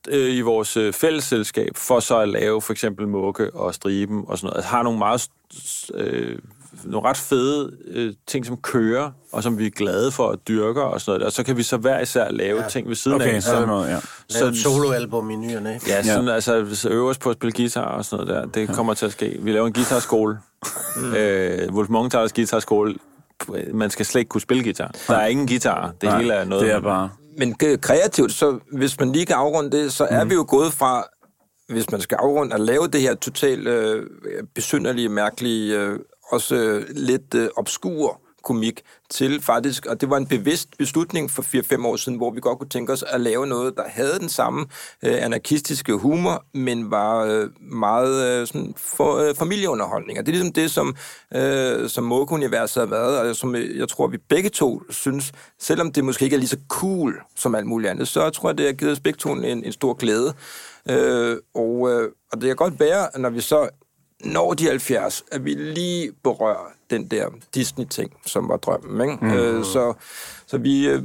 [0.08, 4.38] øh, i vores øh, fællesselskab, for så at lave for eksempel mukke og striben og
[4.38, 4.56] sådan noget.
[4.56, 5.28] Altså har nogle meget
[5.94, 6.38] øh,
[6.84, 10.82] nogle ret fede øh, ting, som kører, og som vi er glade for at dyrke
[10.82, 11.26] og sådan noget.
[11.26, 12.68] Og så kan vi så hver især lave ja.
[12.68, 13.42] ting ved siden Okay, af.
[13.42, 14.46] sådan noget, ja.
[14.48, 15.78] Et soloalbum i ny og næ?
[15.88, 16.34] Ja, sådan, ja.
[16.34, 18.60] altså så øve os på at spille guitar og sådan noget der.
[18.60, 19.38] Det kommer til at ske.
[19.40, 20.38] Vi laver en guitarskole.
[21.16, 22.94] øh, Wolf Morgenthalers guitarskole.
[23.72, 24.94] Man skal slet ikke kunne spille guitar.
[25.08, 25.92] Der er ingen guitar.
[26.00, 26.64] Det Nej, hele er noget...
[26.64, 27.10] Det er bare...
[27.38, 30.72] Men øh, kreativt, så hvis man lige kan afrunde det, så er vi jo gået
[30.72, 31.04] fra,
[31.68, 34.06] hvis man skal afrunde, at lave det her totalt øh,
[34.54, 35.98] besynderlige, mærkelige, øh,
[36.30, 41.42] også øh, lidt øh, obskur komik til faktisk, og det var en bevidst beslutning for
[41.42, 44.28] 4-5 år siden, hvor vi godt kunne tænke os at lave noget, der havde den
[44.28, 44.66] samme
[45.04, 50.18] øh, anarkistiske humor, men var øh, meget øh, sådan for, øh, familieunderholdning.
[50.18, 50.96] Og det er ligesom det, som,
[51.34, 55.92] øh, som Moke-universet har været, og som øh, jeg tror, vi begge to synes, selvom
[55.92, 58.66] det måske ikke er lige så cool som alt muligt andet, så tror jeg, det
[58.66, 60.34] har givet os begge to en, en stor glæde.
[60.90, 63.68] Øh, og, øh, og det kan godt være, når vi så
[64.24, 69.10] når de 70, at vi lige berører den der Disney-ting, som var drømmen.
[69.10, 69.24] Ikke?
[69.24, 69.32] Mm.
[69.32, 69.94] Øh, så,
[70.46, 71.02] så vi, øh,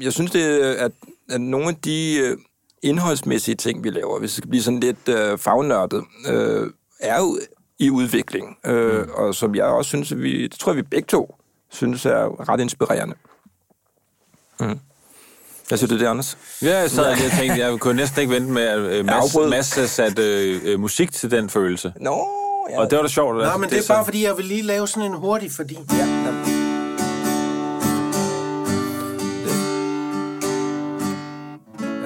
[0.00, 0.92] jeg synes, det, at,
[1.30, 2.38] at nogle af de øh,
[2.82, 6.70] indholdsmæssige ting, vi laver, hvis det skal blive sådan lidt øh, fagnørdet, øh,
[7.00, 7.38] er jo
[7.78, 8.58] i udvikling.
[8.66, 9.10] Øh, mm.
[9.14, 11.34] Og som jeg også synes, at vi, det tror jeg, vi begge to
[11.68, 13.14] synes er ret inspirerende.
[15.68, 16.38] Hvad synes du det, Anders?
[16.62, 19.04] Ja, jeg sad lige og tænkte, jeg kunne næsten ikke vente med, at øh.
[19.50, 21.92] Mads havde sat øh, øh, musik til den følelse.
[22.00, 22.28] Nå,
[22.70, 22.80] ja.
[22.80, 23.36] Og det var da sjovt.
[23.36, 25.78] Nej, men det er bare, fordi jeg vil lige lave sådan en hurtig, fordi...
[25.90, 25.96] ja.
[25.96, 26.04] ja.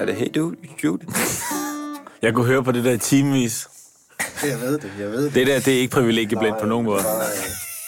[0.01, 0.55] Er det Hey Dude?
[0.83, 1.05] Jude?
[2.21, 3.67] Jeg kunne høre på det der timevis.
[4.43, 5.35] Jeg ved det, jeg ved det.
[5.35, 7.01] Det der, det er ikke privilegieblind på nogen måde.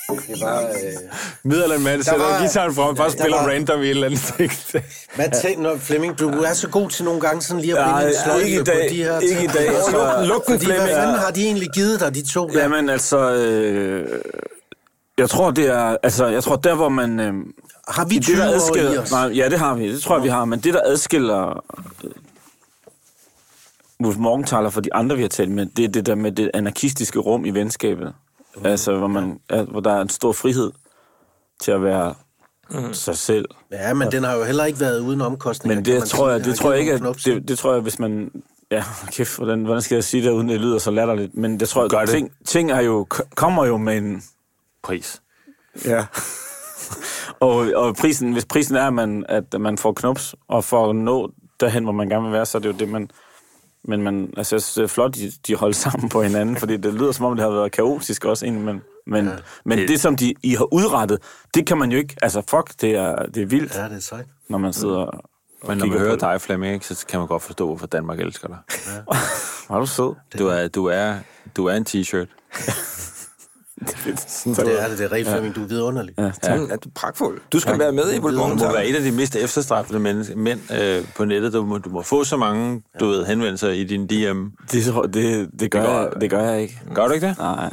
[0.09, 0.61] Det var...
[0.61, 0.67] Øh...
[1.43, 4.33] Middelalderende mand sætter var- guitaren frem, bare der spiller var- random i et eller andet
[4.37, 4.75] tekst.
[5.15, 8.07] Hvad tænker når Flemming, du er så god til nogle gange sådan lige at binde
[8.07, 8.89] en sløjfe ikke i dag.
[8.89, 9.67] på de her Ikke i dag.
[9.67, 10.83] Luk, Altså, luk den, Flemming.
[10.83, 12.61] Hvad fanden har de egentlig givet dig, de to der?
[12.61, 14.19] Jamen altså, øh,
[15.17, 17.33] jeg tror det er, altså jeg tror der hvor man, øh,
[17.87, 19.11] har vi i det 20 der år i adskiller, os?
[19.11, 21.63] nej, ja det har vi, det tror jeg vi har, men det der adskiller
[22.03, 22.11] øh,
[24.03, 26.51] Wolf Morgenthaler for de andre vi har talt med, det er det der med det
[26.53, 28.13] anarkistiske rum i venskabet.
[28.63, 30.71] Altså hvor man, ja, hvor der er en stor frihed
[31.61, 32.13] til at være
[32.69, 32.93] mm.
[32.93, 33.45] sig selv.
[33.71, 35.75] Ja, men den har jo heller ikke været uden omkostninger.
[35.75, 36.31] Men det tror sige.
[36.31, 38.31] jeg, det tror jeg ikke, at, det, det tror jeg, hvis man,
[38.71, 41.69] ja, kæft, hvordan, hvordan skal jeg sige det, uden det lyder så latterligt, men det
[41.69, 42.09] tror jeg, Gør det.
[42.09, 44.23] ting, ting er jo, kommer jo med en,
[44.83, 45.21] Pris.
[45.85, 46.05] Ja.
[47.39, 50.95] og, og prisen, hvis prisen er, at man, at man får knops, og for at
[50.95, 53.09] nå derhen, hvor man gerne vil være, så er det jo det, man...
[53.87, 56.77] Men man, altså, jeg synes, det er flot, de, de holder sammen på hinanden, fordi
[56.77, 59.31] det lyder som om, det har været kaotisk også egentlig, men, men, ja,
[59.65, 61.19] men det, det, som de, I har udrettet,
[61.53, 62.15] det kan man jo ikke...
[62.21, 64.25] Altså, fuck, det er, det er vildt, Ja, det er sejt.
[64.49, 65.29] når man sidder og
[65.67, 68.57] Men når man hører dig, Flemming, så kan man godt forstå, hvorfor Danmark elsker dig.
[69.69, 70.15] Var du sød?
[70.39, 71.15] Du er, du er,
[71.57, 72.27] du er en t-shirt.
[73.79, 73.89] Det
[74.59, 76.13] er det, det er rigtig Flemming, du er vidunderlig.
[76.17, 76.31] Ja, Ja.
[76.41, 76.59] tak.
[76.71, 77.41] Er du pragtfuld?
[77.53, 80.59] Du skal være med i Du må være et af de mest efterstraffede mennesker, mænd
[80.81, 81.53] øh, på nettet.
[81.53, 84.45] Du må, du må få så mange, du ved, henvendelser i din DM.
[84.71, 86.79] Det, det, det, gør Det går- jeg, det gør jeg ikke.
[86.93, 87.37] Gør du ikke det?
[87.37, 87.69] Nej.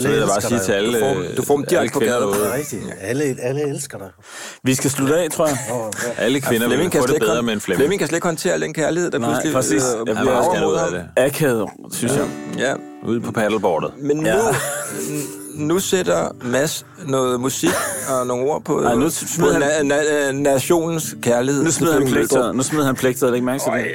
[0.00, 0.64] Så vil jeg bare sige dig.
[0.64, 2.28] til alle, Du får- du får dem direkte alle på gaden.
[2.40, 2.82] Det er rigtigt.
[3.00, 4.08] Alle, alle elsker dig.
[4.62, 5.58] Vi skal slutte af, tror jeg.
[6.18, 7.80] Alle kvinder vil få det ikke bedre med en Flemming.
[7.80, 9.82] Flemming kan slet ikke håndtere den kærlighed, der Nej, pludselig præcis.
[10.00, 11.04] øh, Jeg bliver også af det.
[11.16, 12.26] Akavet, synes jeg.
[12.58, 12.74] Ja,
[13.06, 13.90] Ude på paddleboardet.
[14.02, 14.38] men nu, Ja.
[15.54, 17.70] nu sætter Mads noget musik
[18.20, 21.64] og nogle ord på, Ej, nu på smider han- na- na- nationens kærlighed.
[21.64, 22.52] Nu smider han pligter.
[22.52, 23.86] Nu smider han pligter, er det ikke mærke til det?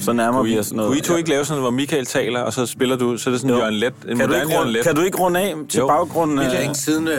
[0.00, 0.88] Så nærmer vi os noget.
[0.88, 3.32] Kunne I to ikke lave sådan, hvor Michael taler, og så spiller du, så er
[3.32, 3.60] det sådan Jo.
[3.60, 4.82] Jørgen Let, en kan, du moderne ikke Jørgen runde, Let.
[4.84, 5.86] kan du ikke runde af til Jo.
[5.86, 6.38] baggrunden?
[6.38, 7.18] Det er af- længe siden, øh, øh,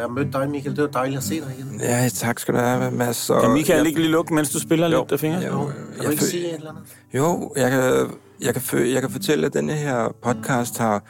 [0.00, 0.76] jeg mødte dig, Michael.
[0.76, 1.80] Det var dejligt at se dig igen.
[1.80, 3.30] Ja, tak skal du have, Mads.
[3.30, 5.38] Og Kan Michael jeg, ikke lige lukke, mens du spiller lidt af fingre?
[5.38, 6.82] Jo, Kan du jeg, ikke sige et eller andet?
[7.14, 8.06] jo jeg, kan,
[8.40, 11.04] jeg, kan, for, jeg kan fortælle, at denne her podcast har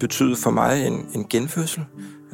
[0.00, 1.84] betydet for mig en, en genfødsel.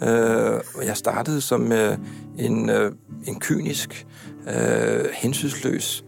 [0.02, 1.98] Øh, jeg startede som øh,
[2.38, 2.92] en, øh,
[3.26, 4.06] en kynisk,
[4.48, 6.04] øh, hensynsløs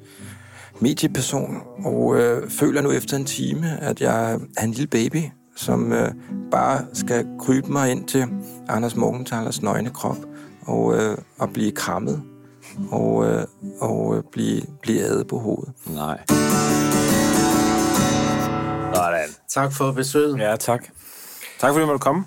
[0.80, 5.22] medieperson, og øh, føler nu efter en time, at jeg er en lille baby,
[5.56, 6.10] som øh,
[6.50, 8.24] bare skal krybe mig ind til
[8.68, 10.16] Anders Morgenthalers nøgne krop
[10.62, 12.22] og, øh, og blive krammet
[12.90, 13.44] og, øh,
[13.80, 15.72] og øh, blive, blive adet på hovedet.
[15.86, 16.18] Nej.
[18.94, 19.28] Sådan.
[19.48, 20.38] Tak for besøget.
[20.38, 20.82] Ja, tak.
[21.60, 22.24] Tak fordi du måtte komme.